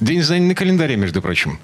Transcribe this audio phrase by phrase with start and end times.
[0.00, 1.58] День знаний на календаре, между прочим.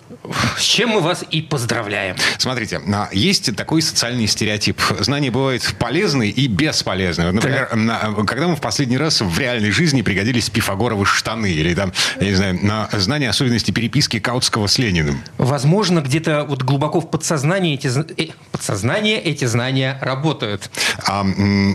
[0.59, 2.17] С чем мы вас и поздравляем.
[2.37, 4.81] Смотрите, а, есть такой социальный стереотип.
[5.01, 7.33] Знания бывают полезные и бесполезные.
[7.33, 11.93] Например, на- когда мы в последний раз в реальной жизни пригодились пифагоровы штаны или там,
[12.21, 15.23] я не знаю, на знание особенностей переписки Каутского с Лениным.
[15.39, 17.87] Возможно, где-то вот глубоко в подсознании эти,
[18.21, 20.71] э, подсознание эти знания работают.
[21.07, 21.25] А,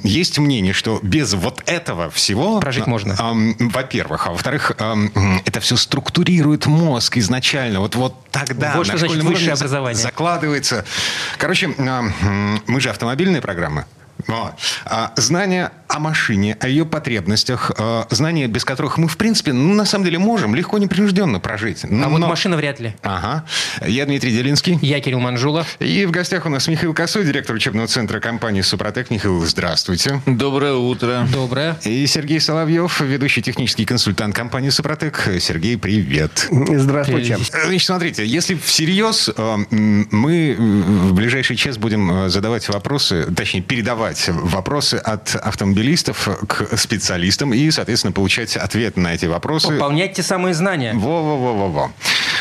[0.04, 2.60] есть мнение, что без вот этого всего...
[2.60, 3.16] Прожить а, можно.
[3.18, 4.28] а, во-первых.
[4.28, 4.96] А во-вторых, а,
[5.46, 5.76] это все
[6.58, 7.80] структурирует мозг изначально.
[7.80, 10.02] Вот, вот тогда Вот что на значит школьном за- образование.
[10.02, 10.86] закладывается.
[11.38, 12.04] Короче, а,
[12.68, 13.86] мы же автомобильная программа.
[14.28, 14.54] Вот.
[14.86, 19.74] А, знания о машине, о ее потребностях, а, знания, без которых мы, в принципе, ну,
[19.74, 21.84] на самом деле можем легко непринужденно прожить.
[21.84, 22.96] А вот Но- машина вряд ли.
[23.02, 23.46] Ага.
[23.86, 24.80] Я Дмитрий Делинский.
[24.82, 25.66] Я Кирилл Манжула.
[25.80, 29.10] И в гостях у нас Михаил Косой, директор учебного центра компании «Супротек».
[29.10, 30.22] Михаил, здравствуйте.
[30.26, 31.28] Доброе утро.
[31.32, 31.78] Доброе.
[31.84, 35.30] И Сергей Соловьев, ведущий технический консультант компании «Супротек».
[35.40, 36.48] Сергей, привет.
[36.50, 37.38] Здравствуйте.
[37.38, 44.30] Значит, смотрите, если всерьез, э, мы в ближайший час будем э, задавать вопросы, точнее, передавать
[44.30, 45.36] вопросы от
[45.82, 49.68] автомобилистов к специалистам и, соответственно, получать ответ на эти вопросы.
[49.68, 50.94] Пополнять те самые знания.
[50.94, 51.92] Во-во-во-во-во.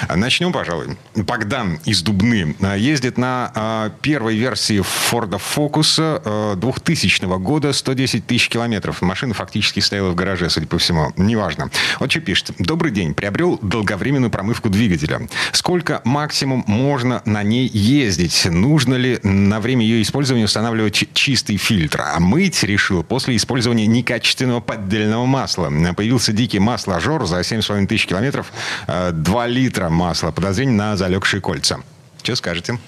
[0.09, 0.97] Начнем, пожалуй.
[1.15, 8.27] Богдан из Дубны а, ездит на а, первой версии Форда Фокуса а, 2000 года 110
[8.27, 9.03] тысяч километров.
[9.03, 11.13] Машина фактически стояла в гараже, судя по всему.
[11.17, 11.71] Неважно.
[11.99, 12.53] Вот что пишет.
[12.59, 13.15] Добрый день.
[13.15, 15.29] Приобрел долговременную промывку двигателя.
[15.53, 18.47] Сколько максимум можно на ней ездить?
[18.47, 22.03] Нужно ли на время ее использования устанавливать чи- чистый фильтр?
[22.15, 25.71] А мыть решил после использования некачественного поддельного масла.
[25.97, 28.53] Появился дикий масложор за 7,5 тысяч километров.
[28.87, 30.31] 2 литра масла.
[30.31, 31.81] Подозрение на залегшие кольца.
[32.23, 32.79] Что скажете?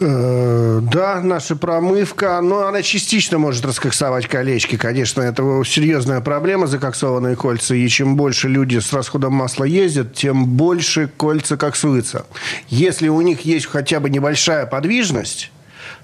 [0.00, 4.76] Э, Да, наша промывка, но она частично может раскоксовать колечки.
[4.76, 7.74] Конечно, это серьезная проблема, закоксованные кольца.
[7.74, 12.24] И чем больше люди с расходом масла ездят, тем больше кольца коксуются.
[12.68, 15.50] Если у них есть хотя бы небольшая подвижность,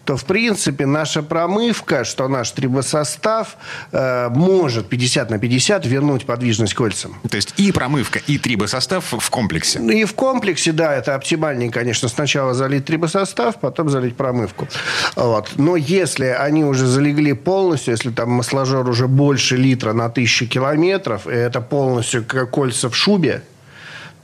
[0.06, 3.56] то, в принципе, наша промывка, что наш трибосостав
[3.92, 7.16] э, может 50 на 50 вернуть подвижность кольцам.
[7.28, 9.80] То есть и промывка, и трибосостав в комплексе.
[9.80, 14.68] И в комплексе, да, это оптимальнее, конечно, сначала залить трибосостав, потом залить промывку.
[15.16, 15.50] Вот.
[15.56, 21.26] Но если они уже залегли полностью, если там масложор уже больше литра на тысячу километров,
[21.26, 23.42] и это полностью кольца в шубе,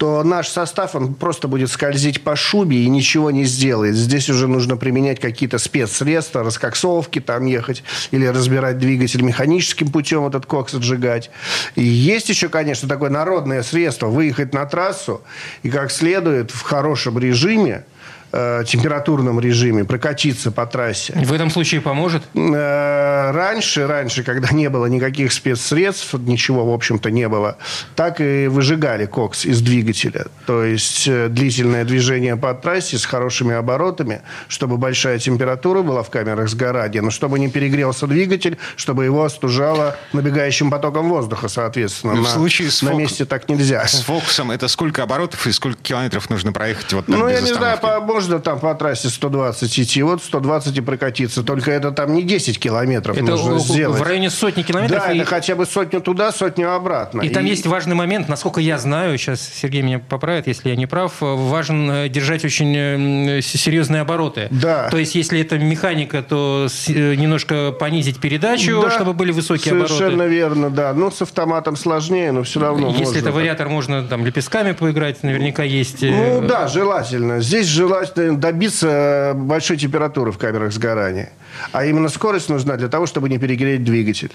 [0.03, 3.95] то наш состав, он просто будет скользить по шубе и ничего не сделает.
[3.95, 10.45] Здесь уже нужно применять какие-то спецсредства, раскоксовки там ехать или разбирать двигатель механическим путем, этот
[10.45, 11.31] кокс отжигать.
[11.77, 15.23] И есть еще, конечно, такое народное средство выехать на трассу
[15.63, 17.85] и как следует в хорошем режиме,
[18.33, 21.13] э, температурном режиме прокатиться по трассе.
[21.15, 22.23] В этом случае поможет.
[22.35, 27.57] Э, Раньше, раньше, когда не было никаких спецсредств, ничего, в общем-то, не было,
[27.95, 30.27] так и выжигали кокс из двигателя.
[30.47, 36.11] То есть э, длительное движение по трассе с хорошими оборотами, чтобы большая температура была в
[36.11, 42.15] камерах сгорания, но чтобы не перегрелся двигатель, чтобы его остужало набегающим потоком воздуха, соответственно.
[42.15, 43.87] В на, случае с на фок- месте так нельзя.
[43.87, 47.53] С фокусом это сколько оборотов и сколько километров нужно проехать вот Ну, без я не
[47.55, 51.43] знаю, по- можно там по трассе 120 идти, вот 120 и прокатиться.
[51.43, 53.99] Только это там не 10 километров Это нужно в- сделать.
[54.01, 55.03] в районе сотни километров.
[55.07, 57.21] Да, и, это хотя бы сотню туда, сотню обратно.
[57.23, 60.87] и там есть важный момент, насколько я знаю, сейчас Сергей меня поправит, если я не
[60.87, 64.47] прав, э, важен э, держать очень э, серьезные обороты.
[64.51, 64.89] Да.
[64.89, 70.31] То есть, если это механика, то немножко понизить передачу, Да, чтобы были высокие Совершенно обороты.
[70.35, 70.93] верно, да.
[70.95, 75.23] Ну, с автоматом сложнее, но все равно Если можно это вариатор, можно там лепестками поиграть,
[75.25, 76.03] наверняка есть.
[76.03, 77.41] Ну да, желательно.
[77.41, 81.33] Здесь желательно добиться большой температуры в камерах сгорания.
[81.73, 84.33] А именно скорость нужна для того, чтобы не перегреть двигатель.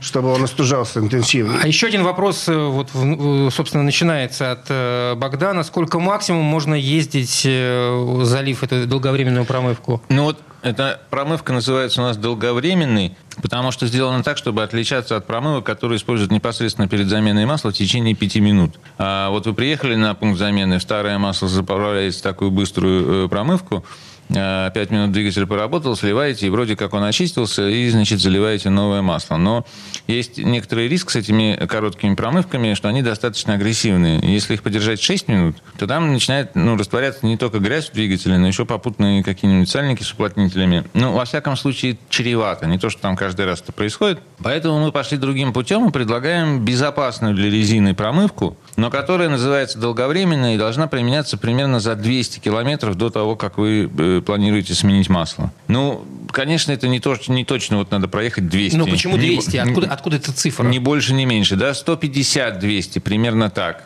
[0.00, 1.58] Чтобы он остужался интенсивнее.
[1.62, 5.62] А еще один вопрос, э, вот, в- э, собственно, начинается от э, Богдана.
[5.64, 10.02] Сколько максимум можно ездить, залив эту долговременную промывку?
[10.08, 15.26] Ну вот эта промывка называется у нас долговременной, потому что сделана так, чтобы отличаться от
[15.26, 18.76] промывок, которые используют непосредственно перед заменой масла в течение пяти минут.
[18.98, 23.84] А вот вы приехали на пункт замены, старое масло заправляете в такую быструю промывку,
[24.28, 29.02] э, пять минут двигатель поработал, сливаете, и вроде как он очистился, и, значит, заливаете новое
[29.02, 29.36] масло.
[29.36, 29.66] Но
[30.06, 34.20] есть некоторый риск с этими короткими промывками, что они достаточно агрессивные.
[34.22, 38.38] Если их подержать 6 минут, то там начинает ну, растворяться не только грязь в двигателе,
[38.38, 40.84] но еще попутные какие-нибудь сальники с уплотнителями.
[40.94, 42.66] Ну, во всяком случае, чревато.
[42.66, 44.20] Не то, что там каждый раз это происходит.
[44.42, 50.54] Поэтому мы пошли другим путем и предлагаем безопасную для резины промывку, но которая называется долговременной
[50.54, 55.52] и должна применяться примерно за 200 километров до того, как вы э, планируете сменить масло.
[55.68, 58.76] Ну, конечно, это не, то, не точно вот надо проехать 200.
[58.76, 59.56] Ну, почему Не- 200?
[59.58, 60.64] Откуда, откуда эта цифра?
[60.64, 63.84] Ни больше, ни меньше, да, 150-200, примерно так.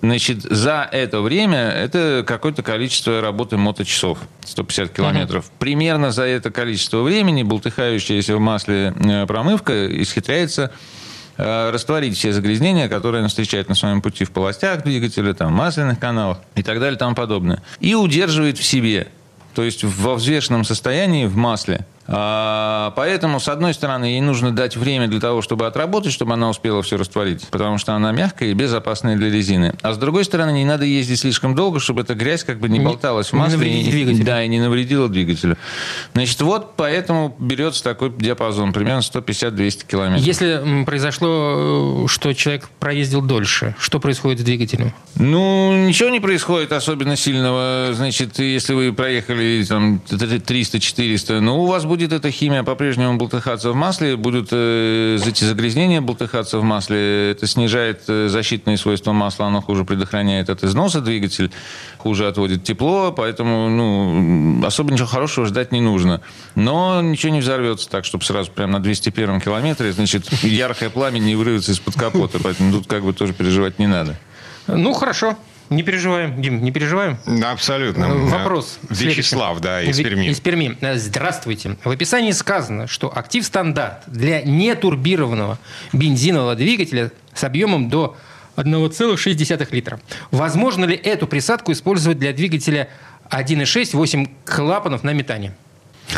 [0.00, 5.50] Значит, за это время это какое-то количество работы моточасов, 150 километров.
[5.58, 10.72] Примерно за это количество времени болтыхающаяся в масле э, промывка исхитряется
[11.36, 16.38] растворить все загрязнения, которые она встречает на своем пути в полостях двигателя, там, масляных каналах
[16.54, 17.62] и так далее и тому подобное.
[17.80, 19.08] И удерживает в себе,
[19.54, 21.86] то есть во взвешенном состоянии в масле.
[22.06, 26.50] А, поэтому, с одной стороны, ей нужно дать время для того, чтобы отработать, чтобы она
[26.50, 29.74] успела все растворить, потому что она мягкая и безопасная для резины.
[29.82, 32.78] А с другой стороны, не надо ездить слишком долго, чтобы эта грязь как бы не
[32.78, 33.56] Не- болталась в не масле.
[33.56, 34.22] навредить и-.
[34.22, 35.56] Да, и не навредила двигателю.
[36.12, 40.26] Значит, вот поэтому берется такой диапазон, примерно 150-200 километров.
[40.26, 44.92] Если произошло, э, что человек проездил дольше, что происходит с двигателем?
[45.16, 47.90] Ну, ничего не происходит особенно сильного.
[47.94, 53.74] Значит, если вы проехали там 300-400, ну, у вас будет эта химия по-прежнему болтыхаться в
[53.74, 57.30] масле, будут э, эти загрязнения болтыхаться в масле.
[57.30, 61.50] Это снижает э, защитные свойства масла, оно хуже предохраняет от износа двигатель,
[61.98, 66.20] хуже отводит тепло, поэтому, ну, особо ничего хорошего ждать не нужно.
[66.54, 71.36] Но ничего не взорвется так, чтобы сразу прям на 201 километре, значит, яркое пламя не
[71.36, 74.16] вырвется из-под капота, поэтому тут как бы тоже переживать не надо.
[74.66, 75.36] Ну, хорошо.
[75.74, 77.18] Не переживаем, Дим, не переживаем.
[77.26, 78.04] Да, Абсолютно.
[78.04, 78.78] Э, Вопрос.
[78.88, 79.62] Вячеслав, следующий.
[79.62, 80.26] да, из Перми.
[80.26, 80.78] Из Перми.
[80.80, 81.76] Э, Здравствуйте.
[81.84, 85.58] В описании сказано, что актив стандарт для нетурбированного
[85.92, 88.16] бензинового двигателя с объемом до
[88.56, 90.00] 1,6 литра.
[90.30, 92.88] Возможно ли эту присадку использовать для двигателя
[93.30, 95.54] 1,6 8 клапанов на метане?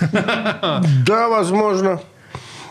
[0.01, 2.01] Да, возможно.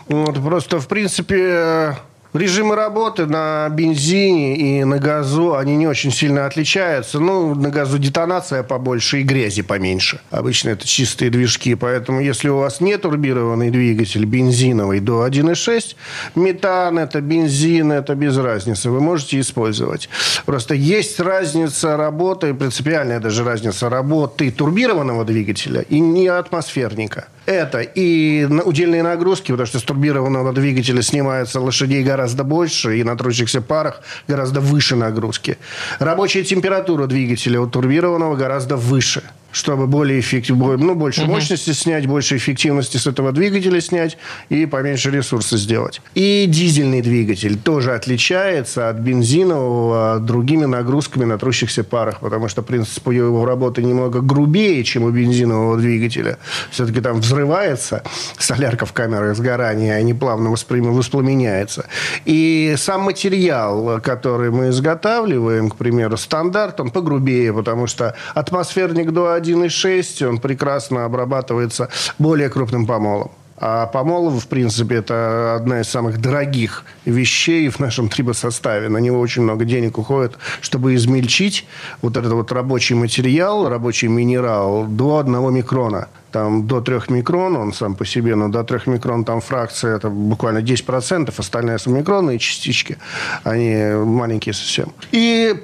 [0.06, 1.94] Вот, просто, в принципе, э,
[2.36, 7.20] режимы работы на бензине и на газу, они не очень сильно отличаются.
[7.20, 10.20] Ну, на газу детонация побольше и грязи поменьше.
[10.30, 11.74] Обычно это чистые движки.
[11.74, 15.96] Поэтому, если у вас не турбированный двигатель бензиновый до 1,6,
[16.34, 18.90] метан, это бензин, это без разницы.
[18.90, 20.08] Вы можете использовать.
[20.44, 27.28] Просто есть разница работы, принципиальная даже разница работы турбированного двигателя и не атмосферника.
[27.46, 33.16] Это и удельные нагрузки, потому что с турбированного двигателя снимается лошадей гораздо больше, и на
[33.16, 35.58] трущихся парах гораздо выше нагрузки.
[35.98, 39.22] Рабочая температура двигателя у турбированного гораздо выше
[39.56, 44.18] чтобы более эффективно, ну, больше мощности снять, больше эффективности с этого двигателя снять
[44.50, 46.02] и поменьше ресурса сделать.
[46.14, 53.08] И дизельный двигатель тоже отличается от бензинового другими нагрузками на трущихся парах, потому что принцип
[53.08, 56.36] его работы немного грубее, чем у бензинового двигателя.
[56.70, 58.02] Все-таки там взрывается
[58.38, 61.86] солярка в камерах сгорания, а не плавно воспламеняется.
[62.26, 69.45] И сам материал, который мы изготавливаем, к примеру, стандарт, он погрубее, потому что атмосферник до
[69.46, 71.88] 1,6, он прекрасно обрабатывается
[72.18, 73.30] более крупным помолом.
[73.58, 78.88] А помол, в принципе, это одна из самых дорогих вещей в нашем трибосоставе.
[78.88, 81.66] На него очень много денег уходит, чтобы измельчить
[82.02, 86.08] вот этот вот рабочий материал, рабочий минерал до одного микрона.
[86.32, 90.10] Там до 3 микрон он сам по себе, но до 3 микрон там фракция, это
[90.10, 92.98] буквально 10%, остальные субмикронные частички,
[93.42, 94.92] они маленькие совсем.
[95.12, 95.54] И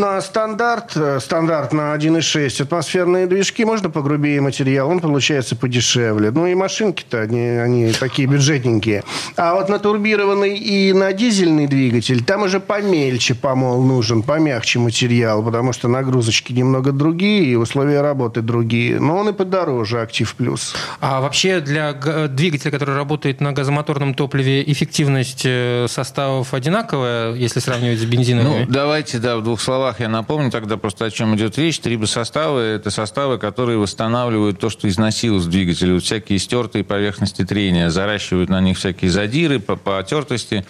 [0.00, 6.30] на стандарт, э, стандарт на 1,6 атмосферные движки можно погрубее материал, он получается подешевле.
[6.30, 9.04] Ну и машинки-то, они, они такие бюджетненькие.
[9.36, 15.42] А вот на турбированный и на дизельный двигатель, там уже помельче помол нужен, помягче материал,
[15.42, 18.98] потому что нагрузочки немного другие и условия работы другие.
[19.00, 20.74] Но он и подороже, Актив Плюс.
[21.00, 27.60] А вообще для га- двигателя, который работает на газомоторном топливе, эффективность э, составов одинаковая, если
[27.60, 28.64] сравнивать с бензиновыми?
[28.64, 31.78] Ну, давайте, да, в двух словах я напомню тогда просто, о чем идет речь.
[31.80, 35.94] Трибосоставы– это составы, которые восстанавливают то, что износилось в двигателе.
[35.94, 40.64] Вот всякие стертые поверхности трения, заращивают на них всякие задиры, по потертости,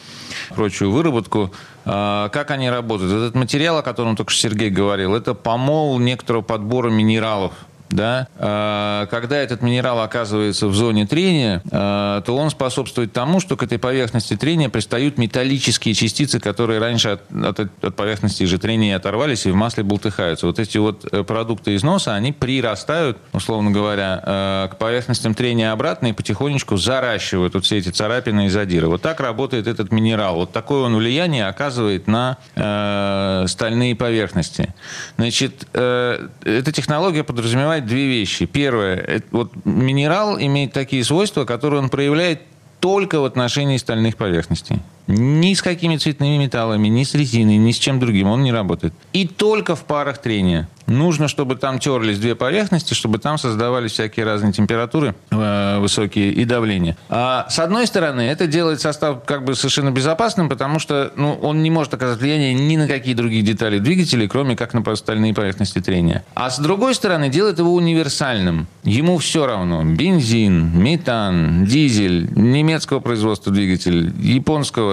[0.55, 1.53] прочую выработку.
[1.85, 3.13] А, Как они работают?
[3.13, 7.53] Этот материал, о котором только что Сергей говорил, это помол некоторого подбора минералов.
[7.93, 8.27] Да?
[8.39, 13.63] А, Когда этот минерал оказывается в зоне трения, а, то он способствует тому, что к
[13.63, 17.21] этой поверхности трения пристают металлические частицы, которые раньше от,
[17.61, 20.47] от- от поверхности же трения оторвались и в масле болтыхаются.
[20.47, 26.07] Вот эти вот э, продукты износа, они прирастают, условно говоря, э, к поверхностям трения обратно
[26.09, 28.89] и потихонечку заращивают вот все эти царапины и задиры.
[28.89, 30.37] Вот так работает этот минерал.
[30.37, 34.75] Вот такое он влияние оказывает на э, стальные поверхности.
[35.19, 38.47] Значит, эта технология подразумевает две вещи.
[38.47, 42.43] Первое, это вот минерал имеет такие свойства, которые он проявляет
[42.81, 44.79] только в отношении стальных поверхностей.
[45.07, 48.95] Ни с какими цветными металлами, ни с резиной, ни с чем другим он не работает.
[49.13, 50.69] И только в парах трения.
[50.87, 56.45] Нужно, чтобы там терлись две поверхности, чтобы там создавались всякие разные температуры э, высокие и
[56.45, 56.97] давление.
[57.09, 61.63] А с одной стороны, это делает состав как бы совершенно безопасным, потому что ну, он
[61.63, 65.81] не может оказать влияние ни на какие другие детали двигателя, кроме как на остальные поверхности
[65.81, 66.25] трения.
[66.35, 68.67] А с другой стороны, делает его универсальным.
[68.85, 69.83] Ему все равно.
[69.85, 74.92] Бензин, метан, дизель, немецкого производства двигатель, японского,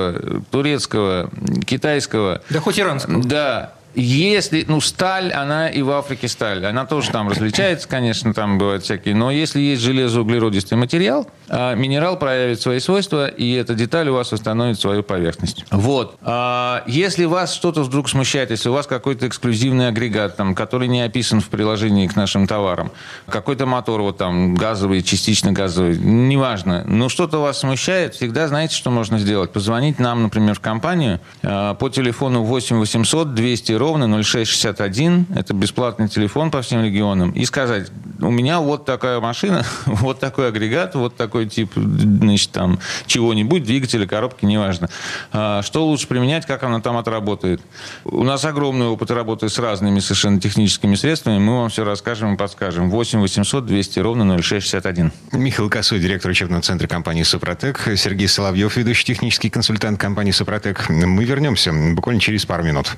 [0.52, 1.30] турецкого,
[1.66, 2.42] китайского.
[2.50, 3.24] Да хоть иранского.
[3.24, 6.66] Да, если, ну, сталь, она и в Африке сталь.
[6.66, 9.16] Она тоже там различается, конечно, там бывают всякие.
[9.16, 14.32] Но если есть железоуглеродистый материал, а, минерал проявит свои свойства, и эта деталь у вас
[14.32, 15.66] восстановит свою поверхность.
[15.72, 16.18] Вот.
[16.22, 21.02] А, если вас что-то вдруг смущает, если у вас какой-то эксклюзивный агрегат, там, который не
[21.02, 22.92] описан в приложении к нашим товарам,
[23.28, 28.92] какой-то мотор вот там газовый, частично газовый, неважно, но что-то вас смущает, всегда знаете, что
[28.92, 29.52] можно сделать?
[29.52, 36.08] Позвонить нам, например, в компанию а, по телефону 8 800 200 ровно 0661, это бесплатный
[36.08, 41.16] телефон по всем регионам, и сказать, у меня вот такая машина, вот такой агрегат, вот
[41.16, 44.90] такой тип, значит, там, чего-нибудь, двигателя, коробки, неважно.
[45.32, 47.62] А, что лучше применять, как она там отработает.
[48.04, 52.38] У нас огромный опыт работы с разными совершенно техническими средствами, мы вам все расскажем и
[52.38, 52.90] подскажем.
[52.90, 55.12] 8 800 200 ровно 0661.
[55.32, 60.90] Михаил Косой, директор учебного центра компании «Супротек», Сергей Соловьев, ведущий технический консультант компании «Супротек».
[60.90, 62.98] Мы вернемся буквально через пару минут.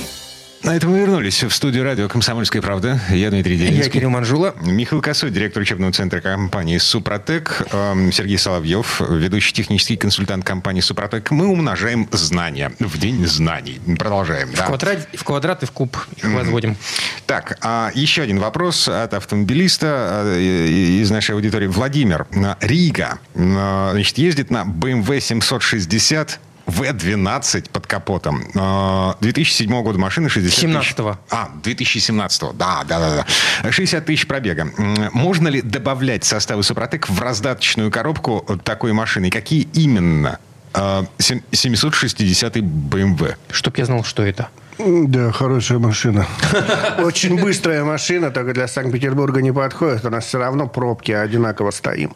[0.63, 2.99] На этом мы вернулись в студию радио «Комсомольская правда».
[3.09, 3.83] Я Дмитрий Делинский.
[3.83, 4.53] Я Кирилл Манжула.
[4.61, 7.63] Михаил Косой, директор учебного центра компании «Супротек».
[7.71, 11.31] Эм, Сергей Соловьев, ведущий технический консультант компании «Супротек».
[11.31, 13.81] Мы умножаем знания в день знаний.
[13.97, 14.49] Продолжаем.
[14.49, 14.67] В, да.
[14.67, 16.77] квадрат, в квадрат и в куб их возводим.
[17.25, 21.65] Так, а еще один вопрос от автомобилиста э, из нашей аудитории.
[21.65, 28.43] Владимир э, Рига э, значит, ездит на BMW 760 В12 под капотом.
[28.55, 30.63] Э, 2007 года машины, 60 тысяч.
[30.93, 31.17] 17-го.
[31.29, 33.25] А, 2017 да, да, да,
[33.63, 33.71] да.
[33.71, 34.71] 60 тысяч пробега.
[35.11, 39.29] Можно ли добавлять составы Супротек в раздаточную коробку такой машины?
[39.29, 40.39] Какие именно?
[40.73, 43.35] Э, сем- 760 BMW.
[43.49, 44.49] Чтоб я знал, что это.
[44.83, 46.25] Да, хорошая машина.
[47.03, 50.05] Очень быстрая машина, только для Санкт-Петербурга не подходит.
[50.05, 52.11] У нас все равно пробки одинаково стоим.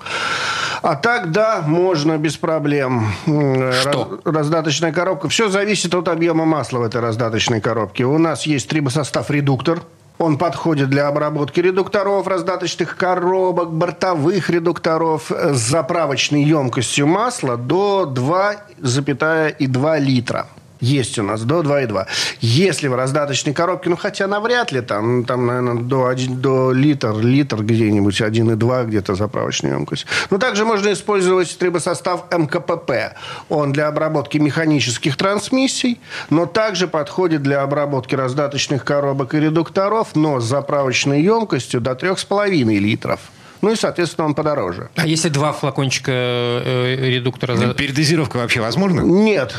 [0.82, 3.12] А так, да, можно без проблем.
[3.28, 4.20] М, Что?
[4.24, 5.30] раз- раздаточная коробка.
[5.30, 8.06] Все зависит от объема масла в этой раздаточной коробке.
[8.06, 9.82] У нас есть трибосостав редуктор.
[10.18, 18.12] Он подходит для обработки редукторов, раздаточных коробок, бортовых редукторов э, с заправочной емкостью масла до
[18.16, 20.48] 2,2 литра.
[20.82, 22.06] Есть у нас до 2,2.
[22.42, 27.18] Если в раздаточной коробке, ну хотя навряд ли, там, там наверное, до, один, до литр,
[27.18, 30.06] литр где-нибудь, 1,2 где-то заправочная емкость.
[30.30, 33.16] Но также можно использовать трибосостав МКПП.
[33.50, 40.40] Он для обработки механических трансмиссий, но также подходит для обработки раздаточных коробок и редукторов, но
[40.40, 43.20] с заправочной емкостью до 3,5 литров.
[43.66, 44.90] Ну и, соответственно, он подороже.
[44.96, 47.56] А если два флакончика э, редуктора...
[47.56, 49.02] за- Передозировка вообще возможна?
[49.02, 49.56] Нет,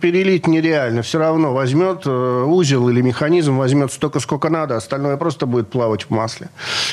[0.00, 1.02] перелить нереально.
[1.02, 6.06] Все равно возьмет э, узел или механизм, возьмет столько, сколько надо, остальное просто будет плавать
[6.06, 6.48] в масле.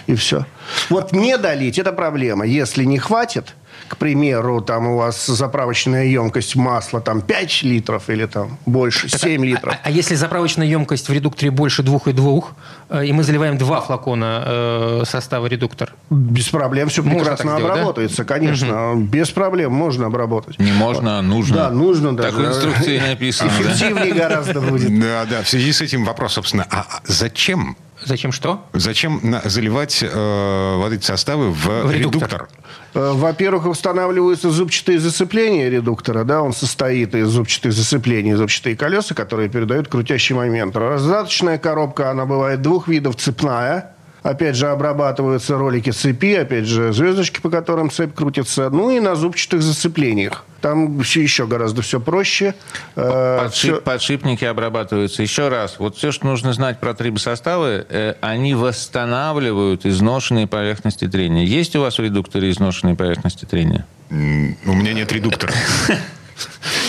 [0.05, 0.45] И все.
[0.91, 2.45] Вот не долить– это проблема.
[2.45, 3.55] Если не хватит,
[3.87, 9.43] к примеру, там у вас заправочная емкость масла там 5 литров или там больше, 7
[9.43, 9.73] литров.
[9.73, 12.53] А, а если заправочная емкость в редукторе больше двух и двух,
[12.89, 17.55] э, и мы заливаем два флакона э, состава редуктор, Без проблем все Можно прекрасно так
[17.55, 17.81] сделать, да?
[17.81, 18.93] обработается, конечно.
[18.95, 20.59] Без проблем можно обработать.
[20.59, 21.55] Не можно, а нужно.
[21.55, 22.37] Да, нужно даже.
[22.37, 23.51] Так в инструкции написано.
[23.59, 23.71] да.
[23.71, 24.99] Эффективнее гораздо будет.
[24.99, 25.41] Да, да.
[25.41, 27.77] В связи с этим вопрос, собственно, а а зачем?
[28.05, 28.65] Зачем что?
[28.73, 32.21] Зачем на- заливать э, вот эти составы в, В редуктор.
[32.29, 32.47] редуктор?
[32.93, 39.49] Э, Во-первых, устанавливаются зубчатые зацепления редуктора, да, он состоит из зубчатых зацеплений, зубчатые колеса, которые
[39.49, 40.75] передают крутящий момент.
[40.75, 43.89] Раздаточная коробка, она бывает двух видов, цепная,
[44.21, 48.69] Опять же, обрабатываются ролики цепи, опять же, звездочки, по которым цепь крутится.
[48.69, 50.45] Ну и на зубчатых зацеплениях.
[50.63, 52.55] Там все еще гораздо все проще.
[52.95, 55.21] Э, Подшип- всё- Подшипники обрабатываются.
[55.21, 61.43] Еще раз, вот все, что нужно знать про трибосоставы, э, они восстанавливают изношенные поверхности трения.
[61.43, 63.85] Есть у вас в редукторе изношенные поверхности трения?
[64.09, 65.51] М, У меня нет редуктора.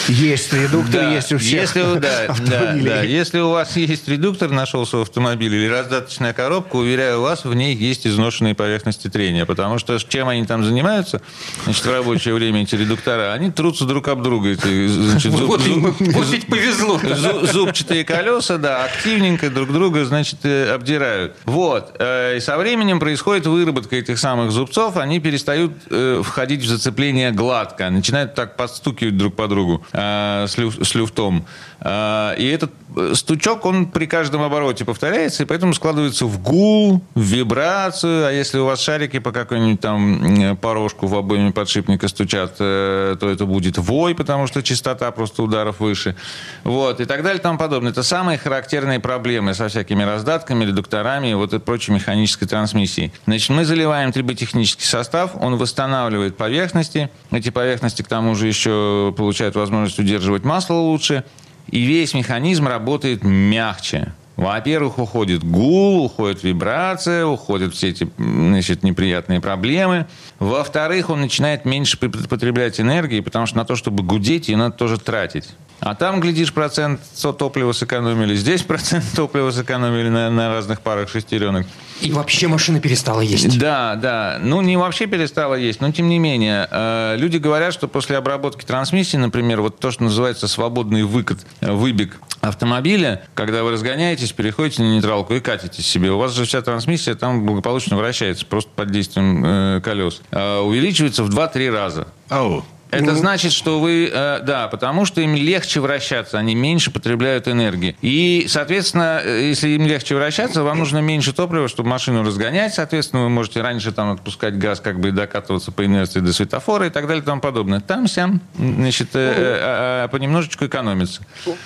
[0.09, 3.03] Есть редуктор, Да, есть у всех если, у- да, да, да.
[3.03, 7.75] если у вас есть редуктор, нашелся в автомобиле, или раздаточная коробка, уверяю вас, в ней
[7.75, 9.47] есть изношенные поверхности трения.
[9.47, 11.23] Потому что чем они там занимаются,
[11.65, 14.51] значит, в рабочее время эти редуктора, они трутся друг об друга.
[14.51, 16.99] Эти, значит, зуб- Вот им, зуб- вот ведь повезло.
[16.99, 21.37] Зу- Зубчатые колеса, да, активненько друг друга, значит, э, обдирают.
[21.45, 21.97] Вот.
[21.99, 27.31] Э, И со временем происходит выработка этих самых зубцов, они перестают э, входить в зацепление
[27.31, 31.47] гладко, начинают так подстукивать друг по другу э, с, люф- с люфтом.
[31.81, 32.71] Э, И этот
[33.15, 38.27] стучок, он при каждом обороте повторяется, и поэтому складывается в гул, в вибрацию.
[38.27, 43.17] А если у вас шарики по какой-нибудь там э, порожку в обойме подшипника стучат, э,
[43.19, 46.17] то это будет вой, потому что частота просто ударов выше.
[46.65, 47.93] Вот, и так далее и тому подобное.
[47.93, 53.13] Это самые характерные проблемы со всякими раздатками, редукторами и вот и прочей механической трансмиссией.
[53.27, 57.11] Значит, мы заливаем триботехнический состав, он восстанавливает поверхности.
[57.31, 61.25] Эти поверхности, к тому же, еще получают возможность удерживать масло лучше.
[61.71, 64.13] И весь механизм работает мягче.
[64.37, 70.07] Во-первых, уходит гул, уходит вибрация, уходят все эти значит, неприятные проблемы.
[70.41, 74.77] Во-вторых, он начинает меньше пот- потреблять энергии, потому что на то, чтобы гудеть, ее надо
[74.77, 75.49] тоже тратить.
[75.85, 77.01] А там, глядишь, процент
[77.39, 81.67] топлива сэкономили, здесь процент топлива сэкономили на, на разных парах шестеренок.
[82.01, 83.59] И вообще машина перестала есть.
[83.59, 84.39] Да, да.
[84.41, 86.67] Ну, не вообще перестала есть, но тем не менее.
[86.71, 91.71] э, люди говорят, что после обработки трансмиссии, например, вот то, что называется свободный выкат, э,
[91.71, 96.63] выбег автомобиля, когда вы разгоняетесь, переходите на нейтралку и катитесь себе, у вас же вся
[96.63, 102.09] трансмиссия там благополучно вращается, просто под действием э, колес, э, увеличивается в 2-3 раза.
[102.31, 102.65] Ау.
[102.95, 107.97] Это значит, что вы, э, да, потому что им легче вращаться, они меньше потребляют энергии.
[108.03, 112.75] И, соответственно, э, если им легче вращаться, вам нужно меньше топлива, чтобы машину разгонять.
[112.75, 116.87] Соответственно, вы можете раньше там отпускать газ, как бы и докатываться по инерции до светофора
[116.87, 117.81] и так далее и тому подобное.
[117.81, 121.23] Там сям, значит, э, э, а- а понемножечку экономится.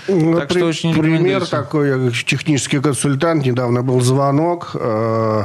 [0.09, 4.71] Ну, Так при- что очень пример такой, я технический консультант, недавно был звонок.
[4.75, 5.45] э,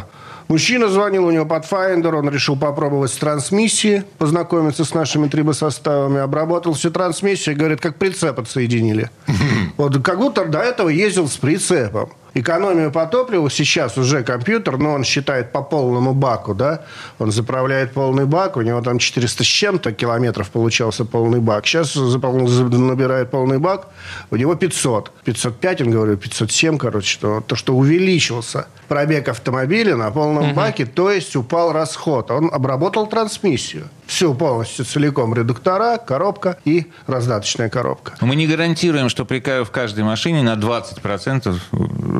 [0.53, 6.74] Мужчина звонил, у него Pathfinder, он решил попробовать с трансмиссии, познакомиться с нашими трибосоставами, обработал
[6.74, 9.10] всю трансмиссию, говорит, как прицеп отсоединили.
[9.77, 12.12] Вот как будто до этого ездил с прицепом.
[12.36, 16.82] Экономию по топливу сейчас уже компьютер, но он считает по полному баку, да,
[17.20, 21.68] он заправляет полный бак, у него там 400 с чем-то километров получался полный бак.
[21.68, 22.48] Сейчас запол-
[22.78, 23.88] набирает полный бак,
[24.32, 25.12] у него 500.
[25.25, 31.10] 505, он говорит, 507, короче, то, то что увеличился пробег автомобиля на полном баке, то
[31.12, 32.30] есть упал расход.
[32.32, 33.88] Он обработал трансмиссию.
[34.06, 38.13] Всю полностью целиком редуктора, коробка и раздаточная коробка.
[38.22, 41.56] Мы не гарантируем, что при ка- в каждой машине на 20%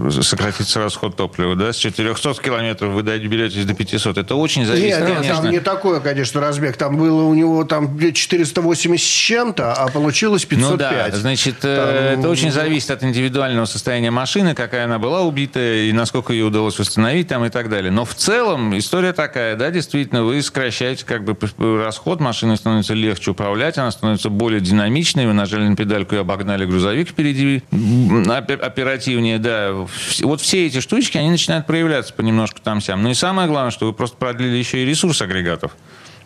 [0.10, 1.56] сократится расход топлива.
[1.56, 1.74] Да?
[1.74, 4.18] С 400 километров вы доберетесь до 500.
[4.18, 5.36] Это очень зависит, Нет, конечно.
[5.36, 6.78] там не такой, конечно, разбег.
[6.78, 10.72] Там было у него там 480 с чем-то, а получилось 505.
[10.72, 15.22] Ну да, значит, э, Там, это очень зависит от индивидуального состояния машины, какая она была
[15.22, 17.92] убитая и насколько ее удалось восстановить там и так далее.
[17.92, 21.36] Но в целом история такая, да, действительно, вы сокращаете как бы
[21.84, 26.66] расход, машина становится легче управлять, она становится более динамичной, вы нажали на педальку и обогнали
[26.66, 29.74] грузовик впереди оперативнее, да.
[30.22, 33.04] Вот все эти штучки, они начинают проявляться понемножку там-сям.
[33.04, 35.76] Ну и самое главное, что вы просто продлили еще и ресурс агрегатов.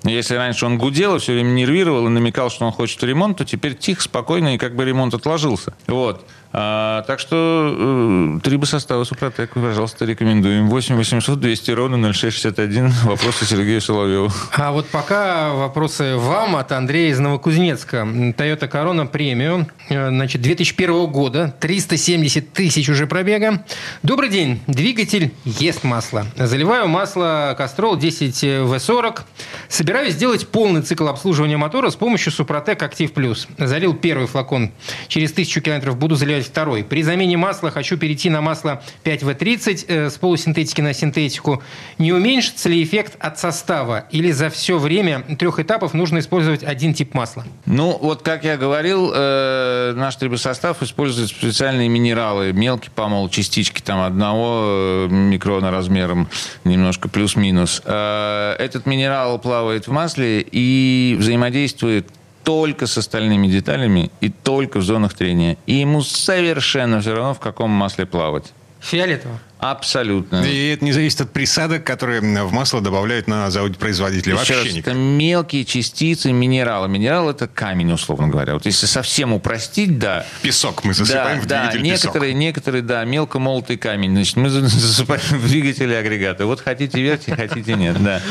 [0.04, 3.46] Если раньше он гудел и все время нервировал и намекал, что он хочет ремонт, то
[3.46, 5.74] теперь тихо, спокойно и как бы ремонт отложился.
[5.88, 6.26] Вот.
[6.54, 10.70] А, так что э, три бы состава Супротек, пожалуйста, рекомендуем.
[10.70, 12.90] 8 800 200 ровно 0661.
[13.04, 14.32] Вопросы Сергею Соловьеву.
[14.54, 17.98] А вот пока вопросы вам от Андрея из Новокузнецка.
[17.98, 23.64] Toyota Corona Premium, э, значит, 2001 года, 370 тысяч уже пробега.
[24.04, 24.62] Добрый день.
[24.68, 26.26] Двигатель ест масло.
[26.38, 29.22] Заливаю масло Castrol 10 V40.
[29.68, 33.48] Собираюсь сделать полный цикл обслуживания мотора с помощью Супротек Active Plus.
[33.58, 34.72] Залил первый флакон.
[35.08, 36.84] Через 1000 километров буду заливать второй.
[36.84, 41.64] При замене масла хочу перейти на масло 5В30 э, с полусинтетики на синтетику.
[41.98, 44.06] Не уменьшится ли эффект от состава?
[44.12, 47.46] Или за все время трех этапов нужно использовать один тип масла?
[47.66, 54.02] Ну, вот как я говорил, э, наш трибосостав использует специальные минералы, мелкий помол, частички там
[54.02, 56.28] одного э, микрона размером,
[56.64, 57.82] немножко плюс-минус.
[57.86, 62.08] Э, этот минерал плавает в масле и взаимодействует
[62.48, 65.58] только с остальными деталями и только в зонах трения.
[65.66, 68.54] И ему совершенно все равно, в каком масле плавать.
[68.80, 69.38] Фиолетово.
[69.60, 70.44] Абсолютно.
[70.44, 74.34] И это не зависит от присадок, которые в масло добавляют на заводе производителя.
[74.34, 74.94] Еще Вообще раз, никак.
[74.94, 76.86] это мелкие частицы минерала.
[76.86, 78.54] Минерал это камень, условно говоря.
[78.54, 80.26] Вот если совсем упростить, да.
[80.44, 84.12] Песок мы засыпаем да, в да, двигатель некоторые, некоторые, да, мелко молотый камень.
[84.12, 86.46] Значит, мы засыпаем в двигатели агрегата.
[86.46, 88.22] Вот хотите верьте, хотите нет, да.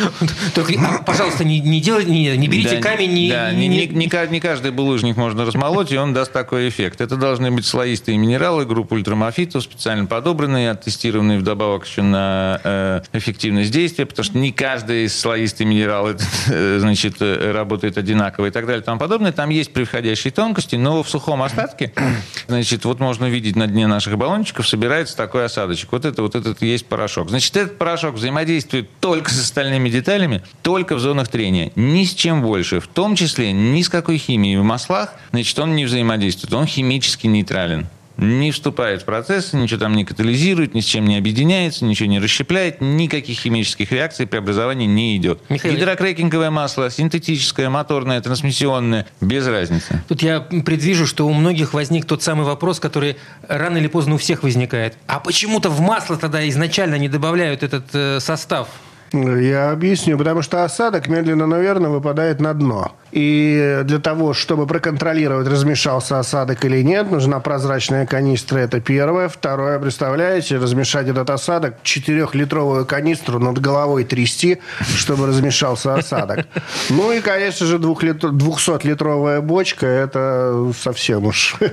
[0.55, 3.87] Только, а, пожалуйста, не, не делайте, не, не берите Да, камень, не, да, не- не,
[3.87, 7.01] не- не каждый булыжник можно размолоть, и он даст такой эффект.
[7.01, 13.71] Это должны быть слоистые минералы, группа ультрамофитов, специально подобранные, оттестированные вдобавок еще на э, эффективность
[13.71, 18.83] действия, потому что не каждый слоистый минерал э, значит, э, работает одинаково и так далее
[18.83, 19.33] и тому подобное.
[19.33, 21.93] Там есть превходящие тонкости, но в сухом остатке,
[22.49, 25.93] значит, вот можно видеть на дне наших баллончиков, собирается такой осадочек.
[25.93, 27.31] Вот это вот этот есть порошок.
[27.31, 32.43] Значит, этот порошок взаимодействует только с остальными деталями, только в зонах трения, ни с чем
[32.43, 36.67] больше, в том числе ни с какой химией в маслах, значит, он не взаимодействует, он
[36.67, 37.87] химически нейтрален.
[38.17, 42.19] Не вступает в процесс, ничего там не катализирует, ни с чем не объединяется, ничего не
[42.19, 45.41] расщепляет, никаких химических реакций преобразования не идет.
[45.51, 50.03] Михаил- Гидрокрекинговое масло, синтетическое, моторное, трансмиссионное, без разницы.
[50.09, 53.17] Тут я предвижу, что у многих возник тот самый вопрос, который
[53.49, 54.97] рано или поздно у всех возникает.
[55.07, 58.69] А почему-то в масло тогда изначально не добавляют этот э, состав?
[59.13, 62.93] Я объясню, потому что осадок медленно, но верно выпадает на дно.
[63.13, 69.29] И для того, чтобы проконтролировать, размешался осадок или нет, нужна прозрачная канистра, это первое.
[69.29, 74.59] Второе, представляете, размешать этот осадок, четырехлитровую канистру над головой трясти,
[74.97, 76.47] чтобы размешался осадок.
[76.91, 81.57] Ну и, конечно же, 200-литровая бочка, это совсем уж...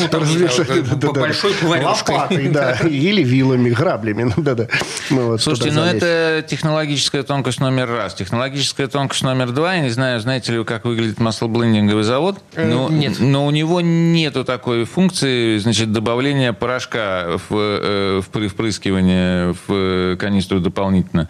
[0.00, 0.22] Ну, там,
[1.14, 2.16] большой поварёшкой.
[2.16, 4.32] Лопатой, да, или вилами, граблями.
[5.10, 8.14] Ну, Слушайте, ну это технологическая тонкость номер раз.
[8.14, 12.38] Технологическая тонкость номер два, я не знаю, знаете ли вы, как выглядит маслоблендинговый завод?
[12.56, 13.18] Но, нет.
[13.20, 20.60] Но у него нету такой функции, значит, добавления порошка в, э, в впрыскивание в канистру
[20.60, 21.28] дополнительно,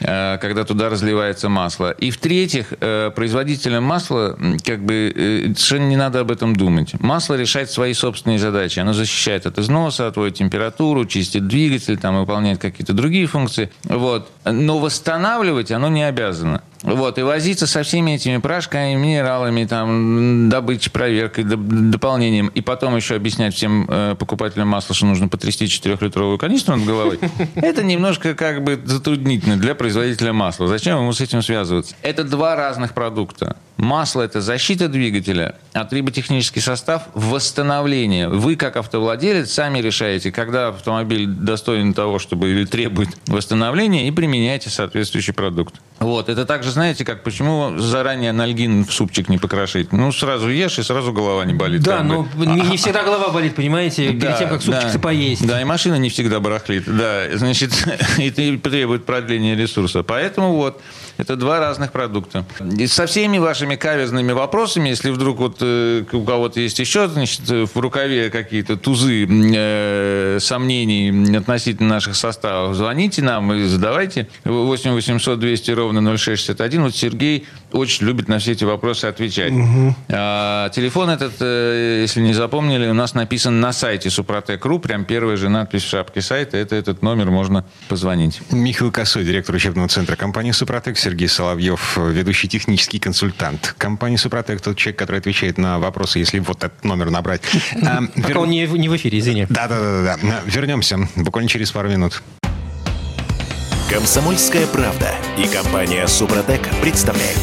[0.00, 1.90] э, когда туда разливается масло.
[1.92, 6.94] И в-третьих, э, производителям масла как бы э, совершенно не надо об этом думать.
[7.00, 8.78] Масло решает свои собственные задачи.
[8.78, 13.70] Оно защищает от износа, отводит температуру, чистит двигатель, там, выполняет какие-то другие функции.
[13.84, 14.30] Вот.
[14.44, 16.62] Но восстанавливать оно не обязано.
[16.82, 22.96] Вот, и возиться со всеми этими порошками, минералами, там, добычей, проверкой, доп- дополнением, и потом
[22.96, 27.18] еще объяснять всем э, покупателям масла, что нужно потрясти 4-литровую канистру над головой,
[27.56, 30.68] это немножко как бы затруднительно для производителя масла.
[30.68, 31.94] Зачем ему с этим связываться?
[32.02, 33.56] Это два разных продукта.
[33.80, 38.28] Масло– это защита двигателя, а триботехнический состав– восстановление.
[38.28, 44.68] Вы, как автовладелец, сами решаете, когда автомобиль достоин того, чтобы или требует восстановления, и применяете
[44.68, 45.76] соответствующий продукт.
[45.98, 49.92] Вот, это также, знаете, как почему заранее анальгин в супчик не покрошить?
[49.92, 51.82] Ну, сразу ешь, и сразу голова не болит.
[51.82, 52.28] Да, как бы.
[52.36, 54.98] но не, не всегда голова болит, понимаете, перед Да, тем, как супчик да.
[54.98, 55.46] поесть.
[55.46, 56.84] Да, и машина не всегда барахлит.
[56.86, 57.72] Да, значит,
[58.18, 60.02] и требует продления ресурса.
[60.02, 60.82] Поэтому вот,
[61.20, 62.44] это два разных продукта.
[62.78, 67.48] И со всеми вашими каверзными вопросами, если вдруг вот э, у кого-то есть еще, значит,
[67.48, 74.28] в рукаве какие-то тузы э, сомнений относительно наших составов, звоните нам и задавайте.
[74.44, 76.82] 8 800 200 ровно 0661.
[76.82, 79.52] Вот Сергей очень любит на все эти вопросы отвечать.
[80.08, 84.78] А, телефон этот, э, если не запомнили, у нас написан на сайте Супротек.ру.
[84.78, 86.56] Прям первая же надпись в шапке сайта.
[86.56, 88.40] Это этот номер, можно позвонить.
[88.50, 94.76] Михаил Косой, директор учебного центра компании «Супротек», Сергей Соловьев, ведущий технический консультант компании «Супротек», тот
[94.76, 97.42] человек, который отвечает на вопросы, если вот этот номер набрать.
[97.84, 99.46] А, Пока он не, в- не в эфире, извини.
[99.48, 100.16] Да-да-да.
[100.46, 102.22] Вернемся буквально через пару минут.
[103.90, 107.40] Комсомольская правда и компания Супротек представляют.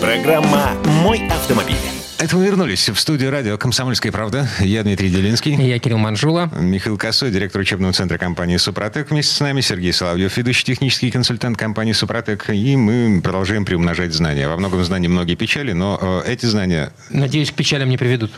[0.00, 1.99] Программа «Мой автомобиль».
[2.20, 4.46] Это мы вернулись в студию радио «Комсомольская правда».
[4.58, 5.54] Я Дмитрий Делинский.
[5.54, 6.50] Я Кирилл Манжула.
[6.54, 9.10] Михаил Косой, директор учебного центра компании «Супротек».
[9.10, 12.50] Вместе с нами Сергей Соловьев, ведущий технический консультант компании «Супротек».
[12.50, 14.48] И мы продолжаем приумножать знания.
[14.48, 16.92] Во многом знаний многие печали, но э, эти знания...
[17.08, 18.32] Надеюсь, к печалям не приведут.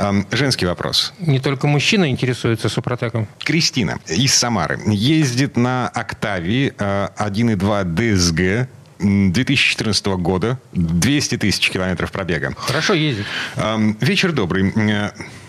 [0.00, 1.12] Ам, женский вопрос.
[1.20, 3.28] Не только мужчины интересуются супротеком.
[3.38, 8.68] Кристина из Самары ездит на «Октавии» э, 1.2 ДСГ м,
[8.98, 12.54] 2014 года, 200 тысяч километров пробега.
[12.56, 13.26] Хорошо ездит.
[14.00, 14.72] Вечер добрый.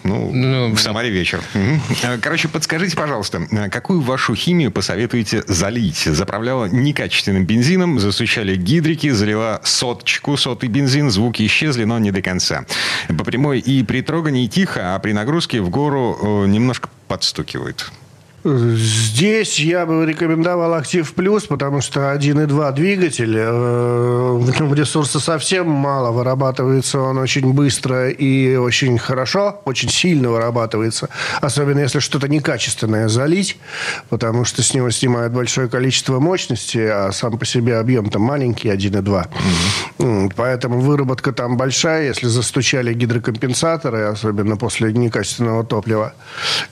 [0.04, 1.42] Ну, Ну, в Самаре вечер.
[1.54, 5.98] Э, Короче, подскажите, пожалуйста, э, какую вашу химию посоветуете залить?
[5.98, 12.66] Заправляла некачественным бензином, засущали гидрики, залила соточку, сотый бензин, звуки исчезли, но не до конца.
[13.10, 17.92] По прямой и при трогании тихо, а при нагрузке в гору э, немножко подстукивает.
[18.44, 25.68] Здесь я бы рекомендовал «Актив Плюс», потому что 1.2 двигатель, э, в нем ресурса совсем
[25.68, 31.10] мало, вырабатывается он очень быстро и очень хорошо, очень сильно вырабатывается,
[31.42, 33.58] особенно если что-то некачественное залить,
[34.08, 38.70] потому что с него снимают большое количество мощности, а сам по себе объем там маленький,
[38.70, 39.28] 1.2.
[39.98, 40.34] Mm-hmm.
[40.38, 46.14] Поэтому выработка там большая, если застучали гидрокомпенсаторы, особенно после некачественного топлива.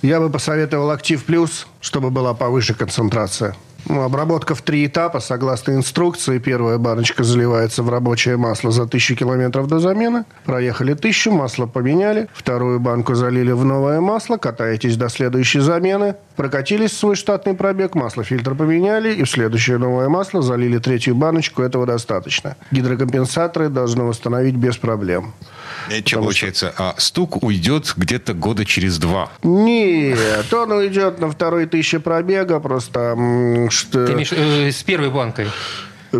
[0.01, 3.56] Я бы посоветовал «Актив Плюс», чтобы была повыше концентрация.
[3.89, 6.39] Ну, обработка в три этапа, согласно инструкции.
[6.39, 10.26] Первая баночка заливается в рабочее масло за тысячу километров до замены.
[10.45, 12.28] Проехали тысячу, масло поменяли.
[12.34, 16.15] Вторую банку залили в новое масло, катаетесь до следующей замены.
[16.36, 21.62] Прокатились свой штатный пробег, масло фильтр поменяли, и в следующее новое масло залили третью баночку.
[21.62, 22.58] Этого достаточно.
[22.71, 25.34] Гидрокомпенсаторы должны восстановить без проблем.
[25.89, 26.71] Это получается?
[26.73, 26.84] Что...
[26.89, 29.30] А, стук уйдет где-то года через два?
[29.43, 33.15] Нет, он уйдет на второй тысячи пробега, просто...
[33.78, 34.08] Что...
[34.08, 35.48] Ты имеешь э, с первой банкой?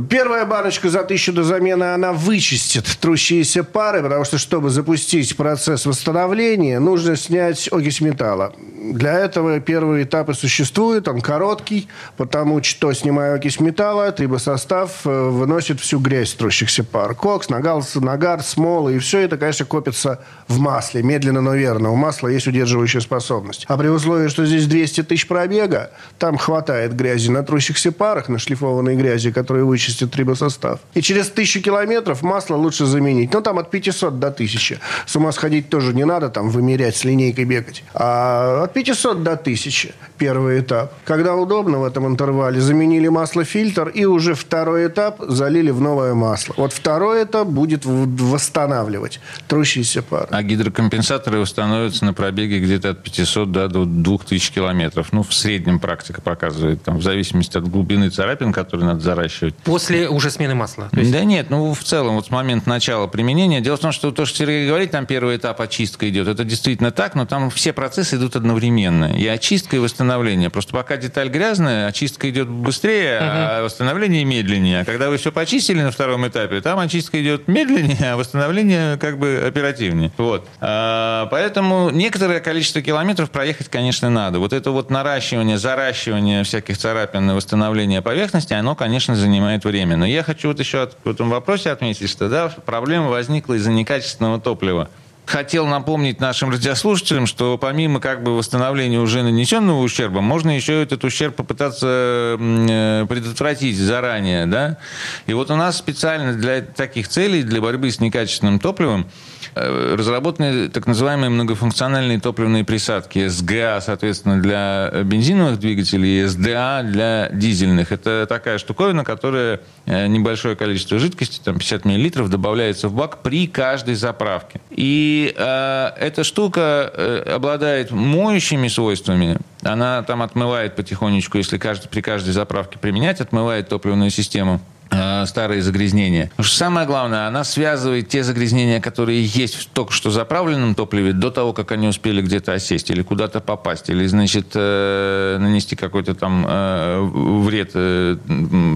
[0.02, 5.86] Первая баночка за тысячу до замены, она вычистит трущиеся пары, потому что, чтобы запустить процесс
[5.86, 8.54] восстановления, нужно снять окись металла.
[8.94, 15.30] Для этого первый этап и существует, он короткий, потому что, снимая окись металла, трибосостав э,
[15.30, 17.16] выносит всю грязь трущихся пар.
[17.16, 21.92] Кокс, нагар, нагар, смолы, и все это, конечно, копится в масле, медленно, но верно.
[21.92, 23.66] У масла есть удерживающая способность.
[23.68, 28.40] А при условии, что здесь 200 тысяч пробега, там хватает грязи на трущихся парах, на
[28.40, 30.80] шлифованной грязи, которые вы вычистит трибосостав.
[30.96, 33.34] И через тысячу километров масло лучше заменить.
[33.34, 34.80] Ну, там от 500 до 1000.
[35.06, 37.84] С ума сходить тоже не надо, там, вымерять, с линейкой бегать.
[37.94, 40.94] А от 500 до 1000 первый этап.
[41.06, 46.54] Когда удобно в этом интервале, заменили масло-фильтр и уже второй этап залили в новое масло.
[46.58, 50.28] Вот второй этап будет восстанавливать трущиеся пары.
[50.32, 55.08] А гидрокомпенсаторы восстановятся на пробеге где-то от 500 до 2000 километров.
[55.12, 59.56] Ну, в среднем практика показывает, там, в зависимости от глубины царапин, которые надо заращивать.
[59.68, 60.90] После уже смены масла?
[60.94, 61.12] Есть...
[61.12, 63.60] Да нет, ну в целом вот с момента начала применения.
[63.60, 66.92] Дело в том, что то, что Сергей говорит, там первый этап очистка идет, это действительно
[66.92, 69.14] так, но там все процессы идут одновременно.
[69.14, 70.50] И очистка, и восстановление.
[70.50, 73.26] Просто пока деталь грязная, очистка идет быстрее, угу.
[73.28, 74.82] а восстановление медленнее.
[74.82, 79.20] А когда вы все почистили на втором этапе, там очистка идет медленнее, а восстановление как
[79.20, 80.12] бы оперативнее.
[80.18, 80.48] Вот.
[80.62, 84.40] А, поэтому некоторое количество километров проехать, конечно, надо.
[84.40, 89.98] Вот это вот наращивание, заращивание всяких царапин и восстановление поверхности, оно, конечно, занимает занимает время.
[89.98, 94.40] Но я хочу вот еще в этом вопросе отметить, что да, проблема возникла из-за некачественного
[94.40, 94.90] топлива
[95.26, 101.04] хотел напомнить нашим радиослушателям, что помимо как бы восстановления уже нанесенного ущерба, можно еще этот
[101.04, 104.78] ущерб попытаться э, предотвратить заранее, да.
[105.26, 109.06] И вот у нас специально для таких целей, для борьбы с некачественным топливом,
[109.56, 113.28] Э, разработаны так называемые многофункциональные топливные присадки.
[113.28, 117.92] СГА, соответственно, для бензиновых двигателей, и СДА для дизельных.
[117.92, 123.48] Это такая штуковина, которая э, небольшое количество жидкости, там 50 мл, добавляется в бак при
[123.48, 124.60] каждой заправке.
[124.70, 129.38] И э, эта штука э, обладает моющими свойствами.
[129.64, 134.62] Она там отмывает потихонечку, если каждый, при каждой заправке применять, отмывает топливную систему.
[134.90, 136.28] Э, старые загрязнения.
[136.30, 141.14] Потому что самое главное, она связывает те загрязнения, которые есть в только что заправленном топливе,
[141.14, 146.16] до того, как они успели где-то осесть или куда-то попасть, или, значит, э, нанести какой-то
[146.16, 147.76] там э, вред,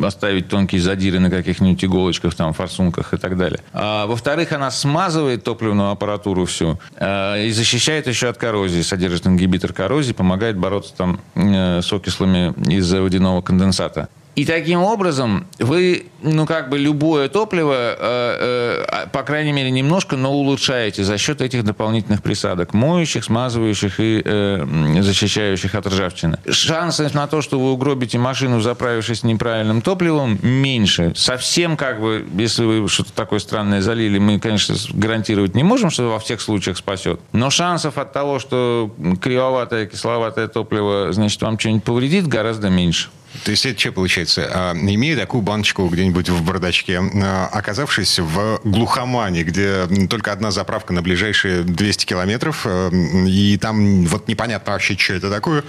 [0.06, 3.60] оставить тонкие задиры на каких-нибудь иголочках, там, форсунках и так далее.
[3.74, 10.13] А, во-вторых, она смазывает топливную аппаратуру всю и защищает еще от коррозии, содержит ингибитор коррозии,
[10.13, 14.10] помогает бороться там с окислами из водяного конденсата.
[14.36, 19.72] И таким образом вы, ну, как бы любое топливо, э, э, а, по крайней мере,
[19.72, 26.38] немножко, но улучшаете за счет этих дополнительных присадок, моющих, смазывающих и э, защищающих от ржавчины.
[26.50, 31.13] Шансы на то, что вы угробите машину, заправившись неправильным топливом, меньше.
[31.15, 36.10] Совсем, как бы, если вы что-то такое странное залили, мы, конечно, гарантировать не можем, что
[36.10, 37.20] во всех случаях спасет.
[37.34, 43.10] Но шансов от того, что кривоватое, кисловатое топливо, значит, вам что-нибудь повредит, гораздо меньше.
[43.44, 44.50] То есть это что получается?
[44.54, 50.94] А, имея такую баночку где-нибудь в бардачке, а, оказавшись в глухомане, где только одна заправка
[50.94, 55.63] на ближайшие 200 километров, а, и там вот непонятно вообще, что это такое,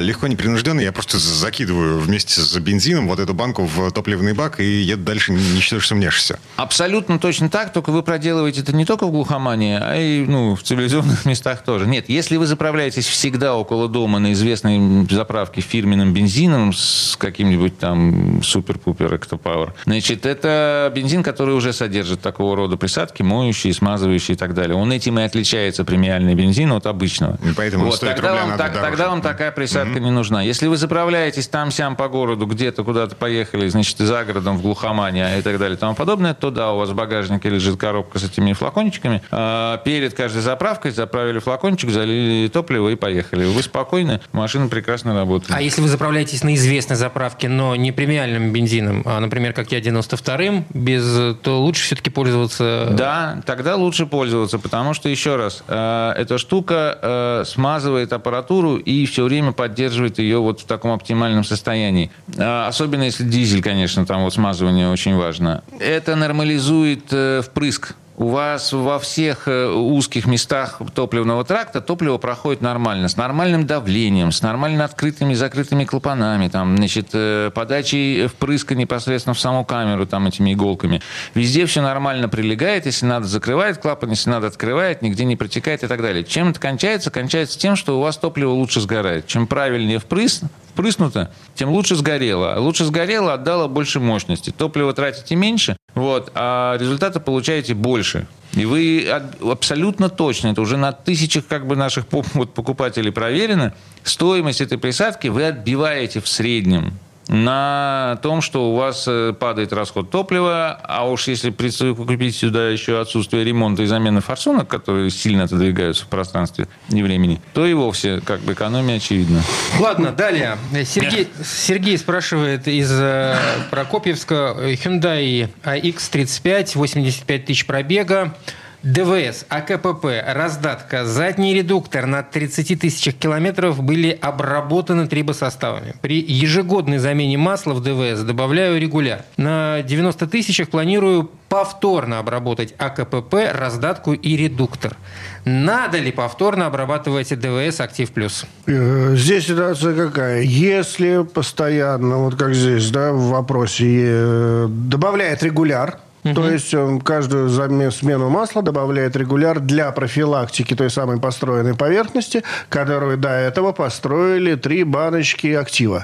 [0.00, 4.64] легко непринужденно, я просто закидываю вместе с бензином вот эту банку в топливный бак и
[4.64, 6.38] еду дальше, ничтоже сомнешься.
[6.56, 10.62] Абсолютно точно так, только вы проделываете это не только в глухомане, а и ну, в
[10.62, 11.86] цивилизованных местах тоже.
[11.86, 17.78] Нет, если вы заправляетесь всегда около дома на известной заправке фирменным бензином с с каким-нибудь
[17.78, 19.74] там супер-пупер эктопауэр.
[19.84, 24.76] Значит, это бензин, который уже содержит такого рода присадки, моющие, смазывающие и так далее.
[24.76, 27.38] Он этим и отличается премиальный бензин от обычного.
[27.44, 28.90] И поэтому вот, стоит тогда, рубля вам, надо так, дороже.
[28.90, 30.42] тогда вам такая присадка не нужна.
[30.42, 35.42] Если вы заправляетесь там-сям по городу, где-то куда-то поехали, значит, за городом, в глухомане и
[35.42, 38.52] так далее и тому подобное, то да, у вас в багажнике лежит коробка с этими
[38.52, 39.22] флакончиками.
[39.30, 43.44] А перед каждой заправкой заправили флакончик, залили топливо и поехали.
[43.44, 45.52] Вы спокойны, машина прекрасно работает.
[45.54, 46.54] А если вы заправляетесь на
[46.92, 52.10] известной заправке, но не премиальным бензином, а, например, как я 92-м, без, то лучше все-таки
[52.10, 52.88] пользоваться...
[52.90, 59.06] Да, тогда лучше пользоваться, потому что, еще раз, э, эта штука э, смазывает аппаратуру и
[59.06, 62.10] все время поддерживает ее вот в таком оптимальном состоянии.
[62.36, 65.62] Э, особенно если дизель, конечно, там вот смазывание очень важно.
[65.80, 67.94] Это нормализует э, впрыск.
[68.18, 74.32] У вас во всех э, узких местах топливного тракта топливо проходит нормально, с нормальным давлением,
[74.32, 80.06] с нормально открытыми и закрытыми клапанами, там, значит, э, подачей впрыска непосредственно в саму камеру
[80.06, 81.00] там, этими иголками.
[81.34, 85.86] Везде все нормально прилегает, если надо, закрывает клапан, если надо, открывает, нигде не протекает и
[85.86, 86.22] так далее.
[86.22, 87.10] Чем это кончается?
[87.10, 89.26] Кончается тем, что у вас топливо лучше сгорает.
[89.26, 92.54] Чем правильнее впрыск, впрыснуто, тем лучше сгорело.
[92.58, 94.50] Лучше сгорело, отдало больше мощности.
[94.50, 98.26] Топливо тратите меньше, вот, а результата получаете больше.
[98.54, 99.08] И вы
[99.40, 102.06] абсолютно точно, это уже на тысячах как бы наших
[102.54, 106.98] покупателей проверено, стоимость этой присадки вы отбиваете в среднем
[107.32, 113.00] на том, что у вас э, падает расход топлива, а уж если прикупить сюда еще
[113.00, 118.20] отсутствие ремонта и замены форсунок, которые сильно отодвигаются в пространстве и времени, то и вовсе
[118.20, 119.42] как бы экономия очевидна.
[119.80, 120.58] Ладно, далее.
[120.84, 123.34] Сергей, Сергей спрашивает из э,
[123.70, 124.54] Прокопьевска.
[124.82, 128.34] Hyundai AX35, 85 тысяч пробега.
[128.82, 135.94] ДВС, АКПП, раздатка, задний редуктор на 30 тысячах километров были обработаны трибосоставами.
[136.00, 139.22] При ежегодной замене масла в ДВС добавляю регуляр.
[139.36, 144.96] На 90 тысячах планирую повторно обработать АКПП, раздатку и редуктор.
[145.44, 148.46] Надо ли повторно обрабатывать ДВС «Актив Плюс»?
[148.66, 150.42] Э, Здесь ситуация какая?
[150.42, 157.48] Если постоянно, вот как здесь, да, в вопросе, э, добавляет регуляр, то есть он каждую
[157.48, 164.54] заме- смену масла добавляет регуляр для профилактики той самой построенной поверхности, которую до этого построили
[164.54, 166.02] три баночки актива.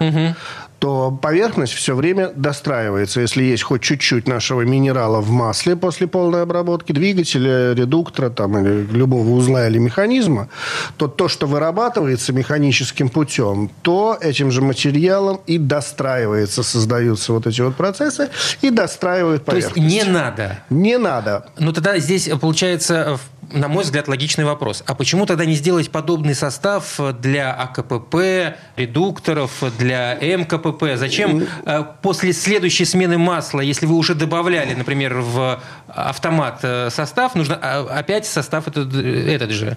[0.78, 3.20] То поверхность все время достраивается.
[3.20, 8.86] Если есть хоть чуть-чуть нашего минерала в масле после полной обработки двигателя, редуктора там, или
[8.92, 10.48] любого узла или механизма,
[10.96, 17.60] то то, что вырабатывается механическим путем, то этим же материалом и достраивается, создаются вот эти
[17.60, 18.28] вот процессы
[18.62, 20.06] и достраивают То есть поверхность.
[20.06, 20.58] не надо.
[20.70, 21.48] Не надо.
[21.58, 24.82] Ну тогда здесь получается, в- на мой взгляд, логичный вопрос.
[24.86, 30.96] А почему тогда не сделать подобный состав для АКПП, редукторов, для МКПП?
[30.96, 37.34] Зачем э, после следующей смены масла, если вы уже добавляли, например, в автомат э, состав,
[37.34, 39.76] нужно а, опять состав этот, э, этот же?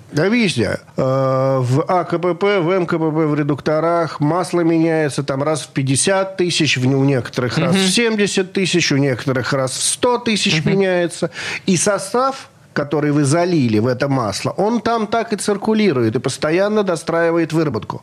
[0.97, 7.03] Э, В АКПП, в МКПП, в редукторах масло меняется там раз в 50 тысяч, у
[7.03, 11.31] некоторых раз в 70 тысяч, у некоторых раз в 100 тысяч меняется.
[11.65, 16.84] И состав который вы залили в это масло, он там так и циркулирует и постоянно
[16.84, 18.01] достраивает выработку.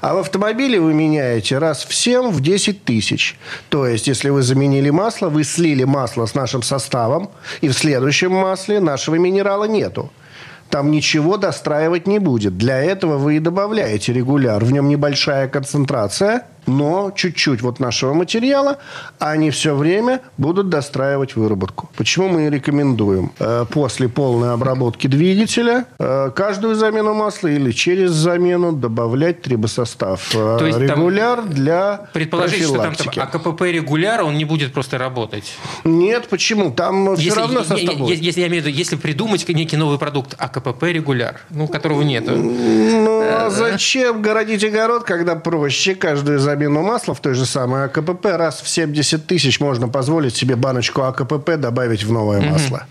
[0.00, 3.38] А в автомобиле вы меняете раз в 7, в 10 тысяч.
[3.68, 8.32] То есть, если вы заменили масло, вы слили масло с нашим составом, и в следующем
[8.32, 10.10] масле нашего минерала нету.
[10.70, 12.56] Там ничего достраивать не будет.
[12.56, 14.64] Для этого вы и добавляете регуляр.
[14.64, 18.78] В нем небольшая концентрация, но чуть-чуть вот нашего материала,
[19.18, 21.90] они все время будут достраивать выработку.
[21.96, 28.72] Почему мы рекомендуем э, после полной обработки двигателя э, каждую замену масла или через замену
[28.72, 30.30] добавлять трибосостав.
[30.34, 34.72] Э, То есть там регуляр для Предположить, что там, там АКПП регуляр, он не будет
[34.72, 35.52] просто работать.
[35.84, 36.70] Нет, почему?
[36.70, 38.18] Там все Если, равно е- состав будет.
[38.18, 42.32] если я имею в виду, если придумать некий новый продукт АКПП регуляр, ну, которого нету.
[42.36, 48.26] Ну, а зачем городить огород, когда проще каждую замену масла в той же самой АКПП
[48.26, 52.86] раз в 70 тысяч можно позволить себе баночку АКПП добавить в новое масло?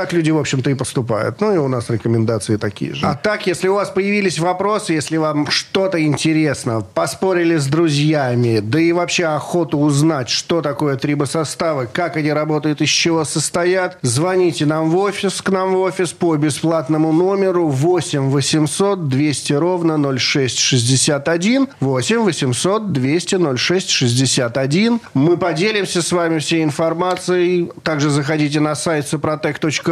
[0.00, 1.42] Так люди, в общем-то, и поступают.
[1.42, 3.04] Ну, и у нас рекомендации такие же.
[3.04, 8.80] А так, если у вас появились вопросы, если вам что-то интересно, поспорили с друзьями, да
[8.80, 14.88] и вообще охоту узнать, что такое трибосоставы, как они работают, из чего состоят, звоните нам
[14.88, 21.68] в офис, к нам в офис по бесплатному номеру 8 800 200 ровно 0661.
[21.80, 25.00] 8 800 200 0661.
[25.12, 27.70] Мы поделимся с вами всей информацией.
[27.82, 29.89] Также заходите на сайт suprotec.ru.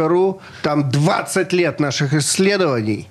[0.61, 3.07] Там 20 лет наших исследований.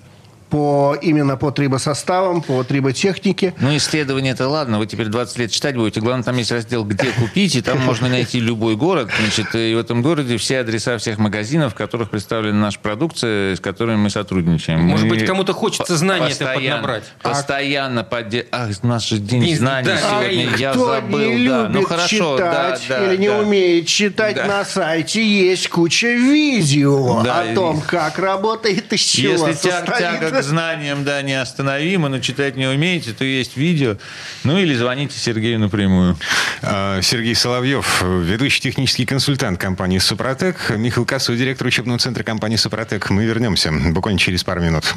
[0.50, 3.54] По, именно по трибосоставам, по триботехнике.
[3.60, 6.00] Ну, исследование это ладно, вы теперь 20 лет читать будете.
[6.00, 9.10] Главное, там есть раздел «Где купить», и там можно найти любой город.
[9.20, 13.60] Значит, и в этом городе все адреса всех магазинов, в которых представлена наша продукция, с
[13.60, 14.80] которыми мы сотрудничаем.
[14.80, 17.04] Может Мы быть, кому-то хочется знания это постоянно- поднабрать.
[17.22, 18.46] Постоянно подде...
[18.50, 21.18] Ах, у нас же день День знаний да, сегодня, а я Кто забыл.
[21.18, 21.62] не да.
[21.62, 23.38] любит Ну, хорошо, да, читать да, или не да.
[23.40, 24.46] умеет читать, Да.
[24.46, 29.98] на сайте есть куча видео Да, о и- том, как работает, из чего Если состоит.
[29.98, 33.96] тяга к знаниям, да, неостановима, но читать не умеете, то есть видео.
[34.44, 36.16] Ну, или звоните Сергею напрямую.
[36.62, 40.70] А, Сергей Соловьев, ведущий технический консультант компании «Супротек».
[40.70, 43.10] Михаил Косой, директор учебного центра компании «Супротек».
[43.10, 44.94] Мы вернемся буквально через пару минут.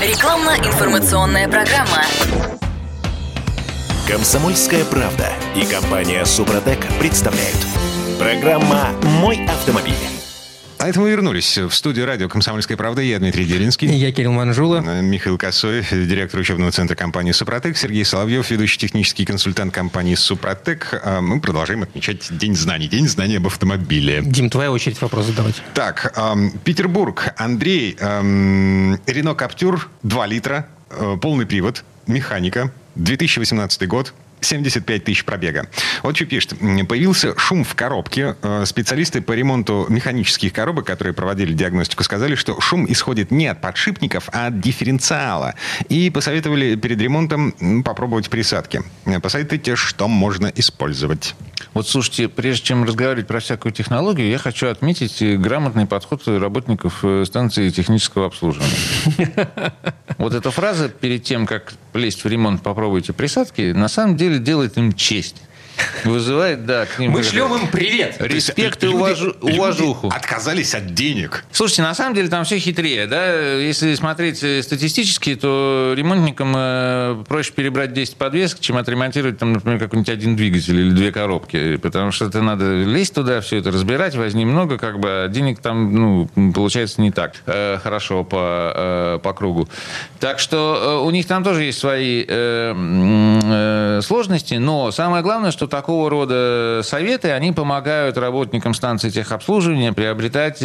[0.00, 2.04] Рекламно-информационная программа.
[4.08, 7.58] Комсомольская правда и компания «Супротек» представляют.
[8.18, 10.17] Программа «Мой автомобиль».
[10.80, 13.02] А это мы вернулись в студию радио «Комсомольская правда».
[13.02, 13.88] Я Дмитрий Делинский.
[13.88, 14.84] Я Кирилл Манжула.
[14.86, 21.00] Э, Михаил Косой, директор учебного центра компании «Супротек», Сергей Соловьев, ведущий технический консультант компании «Супротек».
[21.04, 24.22] А Мы продолжаем отмечать День знаний, День знаний об автомобиле.
[24.24, 25.56] Дим, твоя очередь вопрос задавать.
[25.74, 34.14] Так, эм, Петербург, Андрей, эм, Рено Каптюр, 2 литра, э, полный привод, механика, 2018 год,
[34.40, 35.68] 75 тысяч пробега.
[36.02, 36.54] Вот что пишет.
[36.88, 38.36] Появился шум в коробке.
[38.42, 43.60] Э, Специалисты по ремонту механических коробок, которые проводили диагностику, сказали, что шум исходит не от
[43.60, 45.54] подшипников, а от дифференциала.
[45.88, 48.82] И посоветовали перед ремонтом попробовать присадки.
[49.06, 51.34] Э, Посоветуйте, что можно использовать.
[51.74, 57.04] Вот слушайте, прежде чем разговаривать про всякую технологию, я хочу отметить э, грамотный подход работников
[57.24, 58.68] станции технического обслуживания.
[60.18, 64.76] Вот эта фраза перед тем, как лезть в ремонт, попробуйте присадки, на самом деле делает
[64.76, 65.36] им честь.
[66.04, 67.12] Вызывает, да, к ним...
[67.12, 68.16] Мы шлем им привет.
[68.18, 70.08] Респект и уважу- люди уважуху.
[70.08, 71.44] отказались от денег.
[71.52, 73.32] Слушайте, на самом деле там все хитрее, да?
[73.54, 79.78] Если смотреть э, статистически, то ремонтникам э, проще перебрать 10 подвесок, чем отремонтировать, там, например,
[79.78, 81.76] какой-нибудь один двигатель или две коробки.
[81.76, 85.60] Потому что это надо лезть туда, все это разбирать, возни много, как бы, а денег
[85.60, 89.68] там, ну, получается не так э, хорошо по, э, по кругу.
[90.20, 95.50] Так что э, у них там тоже есть свои э, э, сложности, но самое главное,
[95.50, 100.64] что такого рода советы, они помогают работникам станции техобслуживания приобретать э,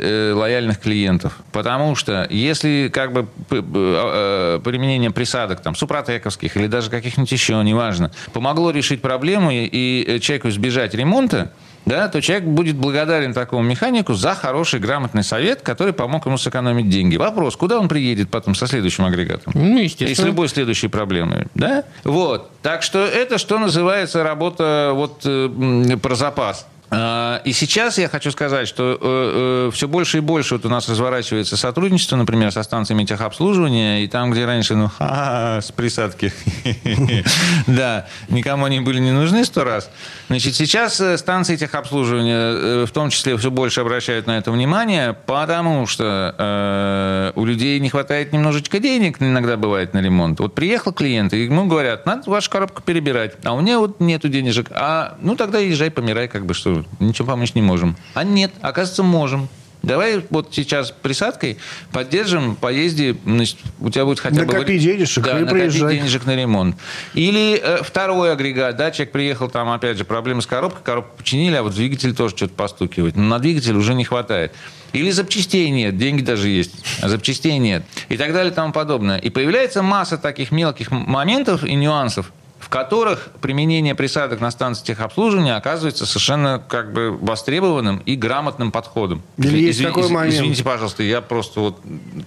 [0.00, 1.38] э, лояльных клиентов.
[1.52, 7.54] Потому что если как бы п- э, применение присадок, там, супротековских или даже каких-нибудь еще,
[7.62, 11.52] неважно, помогло решить проблему и, и человеку избежать ремонта,
[11.86, 16.88] да, то человек будет благодарен такому механику за хороший, грамотный совет, который помог ему сэкономить
[16.88, 17.16] деньги.
[17.16, 19.52] Вопрос, куда он приедет потом со следующим агрегатом?
[19.54, 20.26] Ну, И с естественно.
[20.26, 21.84] любой следующей проблемой, да?
[22.04, 22.50] Вот.
[22.62, 26.66] Так что это, что называется, работа вот э, про запас.
[26.90, 31.56] А, И сейчас я хочу сказать, что все больше и больше вот у нас разворачивается
[31.56, 36.32] сотрудничество, например, со станциями техобслуживания, и там, где раньше, ну, ха-ха, с присадки,
[37.66, 39.90] да, никому они были не нужны сто раз.
[40.28, 45.16] Значит, сейчас э, станции техобслуживания э, в том числе все больше обращают на это внимание,
[45.26, 50.40] потому что э, у людей не хватает немножечко денег, иногда бывает на ремонт.
[50.40, 54.28] Вот приехал клиент, и ему говорят, надо вашу коробку перебирать, а у меня вот нету
[54.28, 54.68] денежек.
[54.70, 57.96] А, ну, тогда езжай, помирай, как бы, что ничего помочь не можем.
[58.14, 59.48] А нет, оказывается, можем.
[59.84, 61.58] Давай вот сейчас присадкой
[61.92, 64.46] поддержим, поезди, значит, у тебя будет хотя бы...
[64.46, 65.96] Накопи денежек да, и накопи приезжай.
[65.96, 66.76] денежек на ремонт.
[67.12, 71.56] Или э, второй агрегат, да, человек приехал, там, опять же, проблемы с коробкой, коробку починили,
[71.56, 73.16] а вот двигатель тоже что-то постукивает.
[73.16, 74.54] Но на двигатель уже не хватает.
[74.94, 76.72] Или запчастей нет, деньги даже есть,
[77.02, 77.84] а запчастей нет.
[78.08, 79.18] И так далее и тому подобное.
[79.18, 82.32] И появляется масса таких мелких моментов и нюансов,
[82.74, 89.22] которых применение присадок на станции техобслуживания оказывается совершенно как бы востребованным и грамотным подходом.
[89.38, 90.34] Или есть Изви- такой из- момент.
[90.34, 91.78] Извините, пожалуйста, я просто вот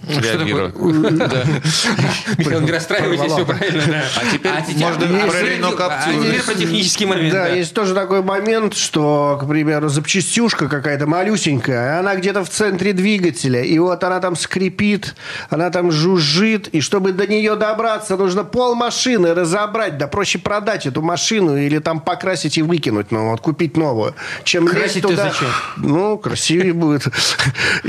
[0.07, 0.71] реагирую.
[2.37, 3.83] Михаил, не расстраивайтесь, все правильно.
[3.87, 4.03] да.
[4.15, 6.13] А теперь можно а про теперь- Рено Каптюр.
[6.15, 7.33] а теперь про технический момент.
[7.33, 7.47] Да.
[7.49, 13.61] есть тоже такой момент, что, к примеру, запчастюшка какая-то малюсенькая, она где-то в центре двигателя,
[13.63, 15.15] и вот она там скрипит,
[15.49, 20.85] она там жужжит, и чтобы до нее добраться, нужно пол машины разобрать, да проще продать
[20.85, 24.13] эту машину или там покрасить и выкинуть, ну вот купить новую,
[24.43, 25.23] чем лезть Красить-то туда.
[25.23, 25.47] зачем?
[25.77, 27.07] Ну, красивее будет,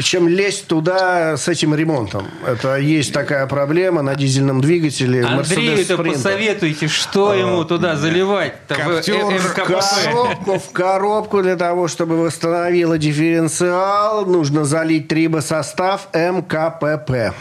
[0.03, 2.27] чем лезть туда с этим ремонтом.
[2.47, 5.25] Это есть такая проблема на дизельном двигателе.
[5.25, 6.13] Андрею Mercedes это Sprinter.
[6.13, 15.09] посоветуйте, что ему туда заливать коробку, в коробку для того, чтобы восстановила дифференциал, нужно залить
[15.09, 17.35] трибосостав МКПП.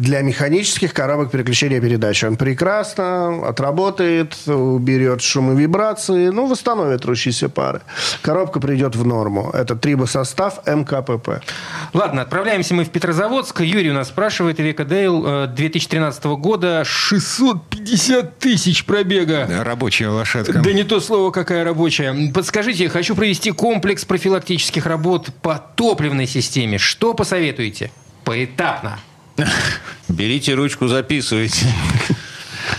[0.00, 2.24] Для механических коробок переключения передач.
[2.24, 7.82] Он прекрасно отработает, уберет шум и вибрации, ну, восстановит трущиеся пары.
[8.22, 9.50] Коробка придет в норму.
[9.52, 11.42] Это трибосостав МКПП.
[11.92, 13.60] Ладно, отправляемся мы в Петрозаводск.
[13.60, 19.46] Юрий у нас спрашивает, Века Дейл 2013 года 650 тысяч пробега.
[19.62, 20.60] Рабочая лошадка.
[20.60, 22.32] Да не то слово, какая рабочая.
[22.32, 26.78] Подскажите, хочу провести комплекс профилактических работ по топливной системе.
[26.78, 27.90] Что посоветуете?
[28.24, 28.98] Поэтапно.
[30.08, 31.66] Берите ручку, записывайте.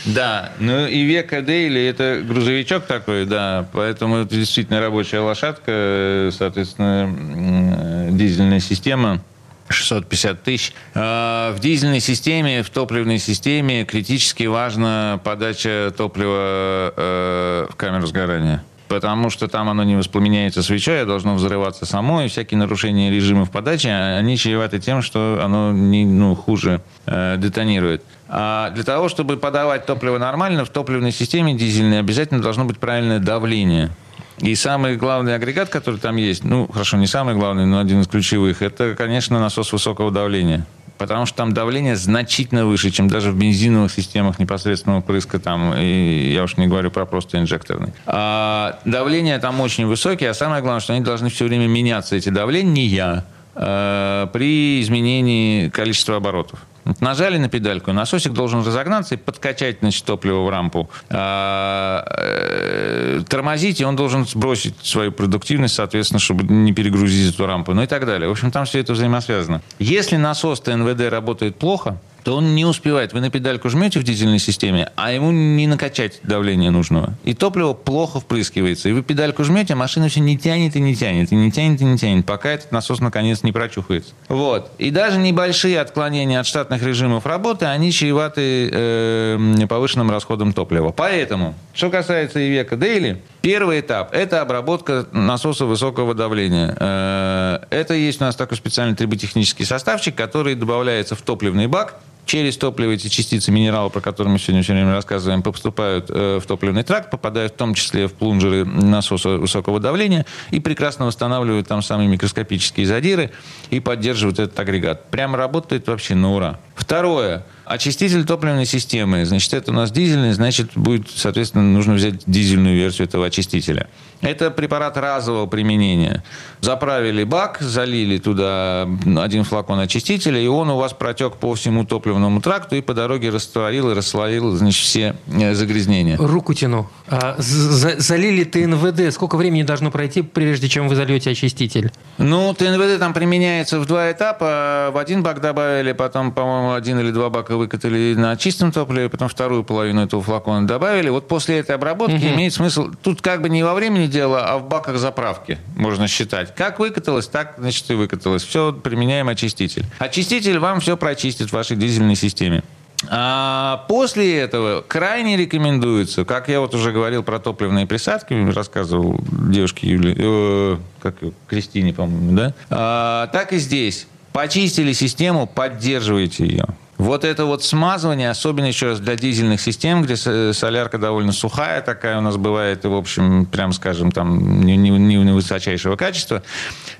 [0.06, 8.10] Да, ну и Века Дейли это грузовичок такой, да, поэтому это действительно рабочая лошадка, соответственно,
[8.12, 9.22] дизельная система.
[9.70, 10.74] 650 тысяч.
[10.94, 18.66] А, в дизельной системе, в топливной системе критически важна подача топлива э, в камеру сгорания
[18.92, 23.50] потому что там оно не воспламеняется свечой, а должно взрываться само, и всякие нарушения режимов
[23.50, 28.04] подачи, они чреваты тем, что оно не, ну, хуже э, детонирует.
[28.28, 33.20] А для того, чтобы подавать топливо нормально, в топливной системе дизельной обязательно должно быть правильное
[33.20, 33.92] давление.
[34.40, 38.08] И самый главный агрегат, который там есть, ну, хорошо, не самый главный, но один из
[38.08, 40.66] ключевых, это, конечно, насос высокого давления
[41.02, 46.32] потому что там давление значительно выше, чем даже в бензиновых системах непосредственного прыска, там, и
[46.32, 47.92] я уж не говорю про просто инжекторный.
[48.06, 52.30] А давление там очень высокие, а самое главное, что они должны все время меняться, эти
[52.30, 53.26] давления,
[53.62, 56.60] э, при изменении количества оборотов.
[57.00, 60.90] Нажали на педальку, насосик должен разогнаться и подкачать значит, топливо в рампу.
[61.10, 67.74] А, э, тормозить, и он должен сбросить свою продуктивность, соответственно, чтобы не перегрузить эту рампу,
[67.74, 68.28] ну и так далее.
[68.28, 69.62] В общем, там все это взаимосвязано.
[69.78, 73.14] Если насос ТНВД работает плохо, то он не успевает.
[73.14, 77.14] Вы на педальку жмете в дизельной системе, а ему не накачать давление нужного.
[77.24, 78.90] И топливо плохо впрыскивается.
[78.90, 81.82] И вы педальку жмете, а машина все не тянет и не тянет, и не тянет
[81.82, 84.14] и не тянет, пока этот насос наконец не прочухается.
[84.28, 84.72] Вот.
[84.78, 90.92] И даже небольшие отклонения от штатных режимов работы, они чреваты э, повышенным расходом топлива.
[90.92, 96.76] Поэтому, что касается Ивека Дейли, Первый этап– это обработка насоса высокого давления.
[96.80, 101.96] Э, это есть у нас такой специальный триботехнический составчик, который добавляется в топливный бак,
[102.32, 106.46] Через топливо эти частицы минерала, про которые мы сегодня все время рассказываем, поступают э, в
[106.46, 111.82] топливный тракт, попадают в том числе в плунжеры насоса высокого давления и прекрасно восстанавливают там
[111.82, 113.32] самые микроскопические задиры
[113.70, 115.10] и поддерживают этот агрегат.
[115.12, 116.58] Прямо работает вообще на ура.
[116.74, 117.44] Второе.
[117.66, 119.26] Очиститель топливной системы.
[119.26, 123.88] Значит, это у нас дизельный, значит, будет, соответственно, нужно взять дизельную версию этого очистителя.
[124.22, 126.24] Это препарат разового применения.
[126.60, 132.21] Заправили бак, залили туда один флакон очистителя, и он у вас протек по всему топливному
[132.42, 136.18] тракту и по дороге растворил и расслоил значит, все э, загрязнения.
[136.18, 136.90] Руку тяну.
[137.08, 139.14] А, залили ТНВД.
[139.14, 141.92] Сколько времени должно пройти, прежде чем вы зальете очиститель?
[142.18, 144.92] Ну, ТНВД там применяется в два этапа.
[144.94, 149.28] В один бак добавили, потом, по-моему, один или два бака выкатали на чистом топливе, потом
[149.28, 151.10] вторую половину этого флакона добавили.
[151.10, 152.36] Вот после этой обработки угу.
[152.36, 152.90] имеет смысл...
[153.02, 156.54] Тут как бы не во времени дело, а в баках заправки можно считать.
[156.56, 158.44] Как выкаталось, так, значит, и выкаталось.
[158.44, 159.86] Все, применяем очиститель.
[160.00, 162.64] Очиститель вам все прочистит в вашей дизельной системе.
[163.10, 169.90] А после этого крайне рекомендуется, как я вот уже говорил про топливные присадки, рассказывал девушке
[169.90, 171.16] Юле, э, как
[171.48, 174.08] Кристине, по-моему, да, а, так и здесь.
[174.34, 176.66] Почистили систему, поддерживайте ее.
[177.02, 182.20] Вот это вот смазывание, особенно еще раз для дизельных систем, где солярка довольно сухая такая
[182.20, 186.44] у нас бывает, и, в общем, прям скажем, там не, не высочайшего качества.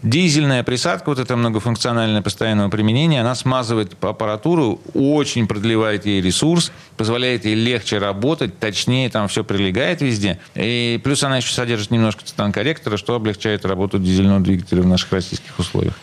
[0.04, 7.46] Дизельная присадка, вот это многофункциональное постоянного применения, она смазывает аппаратуру, очень продлевает ей ресурс, позволяет
[7.46, 10.40] ей легче работать, точнее там все прилегает везде.
[10.56, 15.58] И плюс она еще содержит немножко цитан-корректора, что облегчает работу дизельного двигателя в наших российских
[15.58, 15.94] условиях.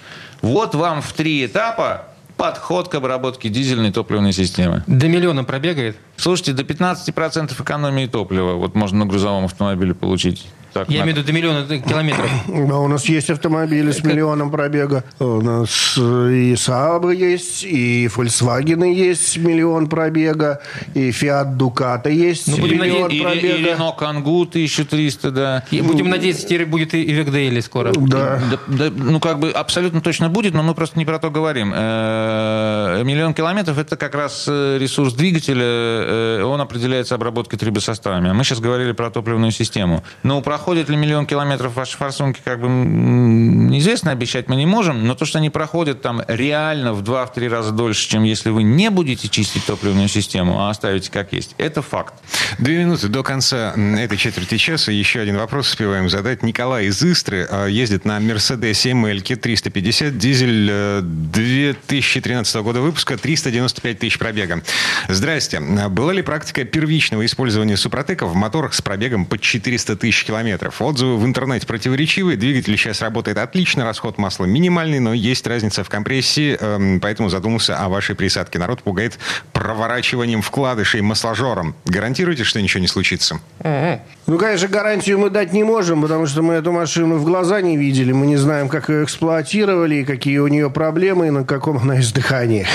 [0.42, 4.84] Вот вам в три этапа подход к обработке дизельной топливной системы.
[4.86, 5.96] До миллиона пробегает?
[6.18, 10.46] Слушайте, до 15% экономии топлива вот можно на грузовом автомобиле получить.
[10.72, 11.04] Так, Я на...
[11.04, 12.30] имею в виду до миллиона километров.
[12.46, 15.04] Да, у нас есть автомобили с миллионом пробега.
[15.18, 20.60] У нас и Saab есть, и Volkswagen есть миллион пробега,
[20.94, 23.56] и Fiat Ducato есть ну, будем миллион надеяться, пробега.
[23.56, 25.64] И, и Renault Kangoo 1300, да.
[25.70, 27.92] И будем надеяться, теперь будет и Вегдейли скоро.
[27.92, 28.40] Да.
[28.50, 28.90] да, да.
[28.94, 31.72] Ну, как бы абсолютно точно будет, но мы просто не про то говорим.
[31.74, 35.64] Э, миллион километров– это как раз э, ресурс двигателя
[36.09, 38.30] э, он определяется обработкой трибосоставами.
[38.30, 40.02] А мы сейчас говорили про топливную систему.
[40.22, 45.14] Но проходит ли миллион километров ваши форсунки, как бы неизвестно, обещать мы не можем, но
[45.14, 49.28] то, что они проходят там реально в 2-3 раза дольше, чем если вы не будете
[49.28, 52.14] чистить топливную систему, а оставите как есть, это факт.
[52.59, 54.92] Две минуты до конца этой четверти часа.
[54.92, 56.42] Еще один вопрос успеваем задать.
[56.42, 63.98] Николай из Истры а, ездит на Мерседесе ML 350, дизель 2013 э, года выпуска, 395
[63.98, 64.62] тысяч пробега.
[65.09, 65.61] Здрасте.
[65.99, 70.80] Была ли практика первичного использования Супротека в моторах с пробегом под 400 тысяч километров?
[70.80, 72.36] Отзывы в интернете противоречивые.
[72.36, 77.78] Двигатель сейчас работает отлично, расход масла минимальный, но есть разница в компрессии, эм, поэтому задумался
[77.78, 78.61] о вашей присадке.
[78.61, 79.18] Народ пугает
[79.53, 81.74] проворачиванием вкладышей масложором.
[81.84, 83.40] Гарантируете, что ничего не случится?
[83.64, 87.76] Ну, конечно, гарантию мы дать не можем, потому что мы эту машину в глаза не
[87.76, 88.12] видели.
[88.12, 92.68] Мы не знаем, как ее эксплуатировали, какие у нее проблемы, и на каком она издыхании.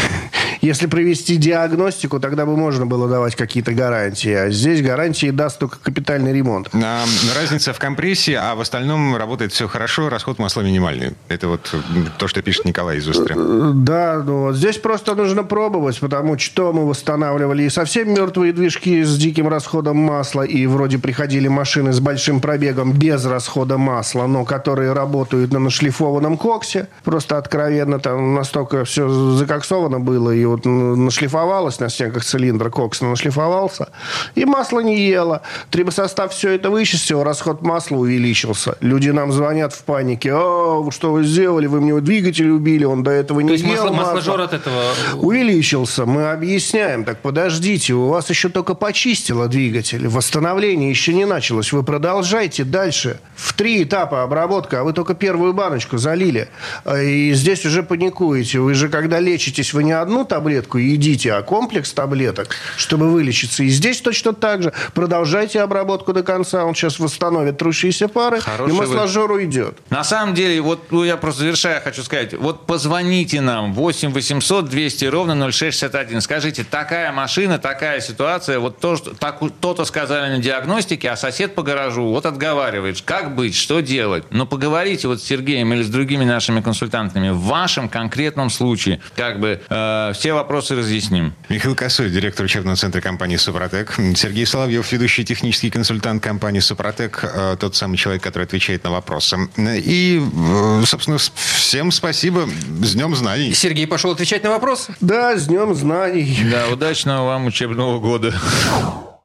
[0.63, 4.31] Если провести диагностику, тогда бы можно было давать какие-то гарантии.
[4.31, 6.69] А здесь гарантии даст только капитальный ремонт.
[6.71, 7.03] А,
[7.37, 11.15] разница в компрессии, а в остальном работает все хорошо, расход масла минимальный.
[11.27, 11.75] Это вот
[12.17, 13.35] то, что пишет Николай из Устры.
[13.73, 19.03] Да, ну вот здесь просто нужно пробовать, потому что мы восстанавливали и совсем мертвые движки
[19.03, 24.45] с диким расходом масла, и вроде приходили машины с большим пробегом без расхода масла, но
[24.45, 26.87] которые работают на нашлифованном коксе.
[27.03, 33.89] Просто откровенно там настолько все закоксовано было, и вот нашлифовалось на стенках цилиндра, кокс нашлифовался,
[34.35, 35.41] и масло не ело.
[35.71, 38.77] Трибосостав все это вычистил, расход масла увеличился.
[38.81, 40.31] Люди нам звонят в панике.
[40.33, 41.67] «А, что вы сделали?
[41.67, 44.81] Вы мне двигатель убили, он до этого не То есть ел масло, масложор от этого...
[45.15, 46.05] Увеличился.
[46.05, 47.03] Мы объясняем.
[47.03, 50.07] Так подождите, у вас еще только почистило двигатель.
[50.07, 51.71] Восстановление еще не началось.
[51.71, 53.19] Вы продолжайте дальше.
[53.35, 56.49] В три этапа обработка, а вы только первую баночку залили.
[56.85, 58.59] И здесь уже паникуете.
[58.59, 63.63] Вы же, когда лечитесь, вы не одну таблетку таблетку едите, а комплекс таблеток, чтобы вылечиться.
[63.63, 64.73] И здесь точно так же.
[64.93, 66.65] Продолжайте обработку до конца.
[66.65, 69.35] Он сейчас восстановит трущиеся пары, Хороший и масложор вы...
[69.37, 69.77] уйдет.
[69.89, 72.33] На самом деле, вот ну, я просто завершая хочу сказать.
[72.33, 76.19] Вот позвоните нам 8 800 200 ровно 0661.
[76.19, 81.55] Скажите, такая машина, такая ситуация, вот то, что так, то-то сказали на диагностике, а сосед
[81.55, 83.01] по гаражу вот отговаривает.
[83.01, 84.25] Как быть, что делать?
[84.29, 88.99] Но поговорите вот с Сергеем или с другими нашими консультантами в вашем конкретном случае.
[89.15, 91.33] Как бы э, все вопросы разъясним.
[91.49, 93.95] Михаил Косой, директор учебного центра компании «Супротек».
[94.15, 99.37] Сергей Соловьев, ведущий технический консультант компании «Супротек», э, тот самый человек, который отвечает на вопросы.
[99.57, 102.47] И, э, собственно, всем спасибо.
[102.81, 103.53] С Днем Знаний.
[103.53, 104.95] Сергей пошел отвечать на вопросы.
[105.01, 106.37] Да, с Днем Знаний.
[106.51, 108.33] Да, удачного вам учебного года.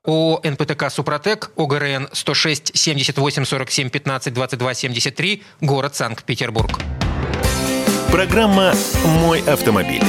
[0.09, 6.71] ООО «НПТК Супротек», ОГРН 106 78 47 15 22 73, город Санкт-Петербург.
[8.11, 8.73] Программа
[9.05, 10.03] «Мой автомобиль».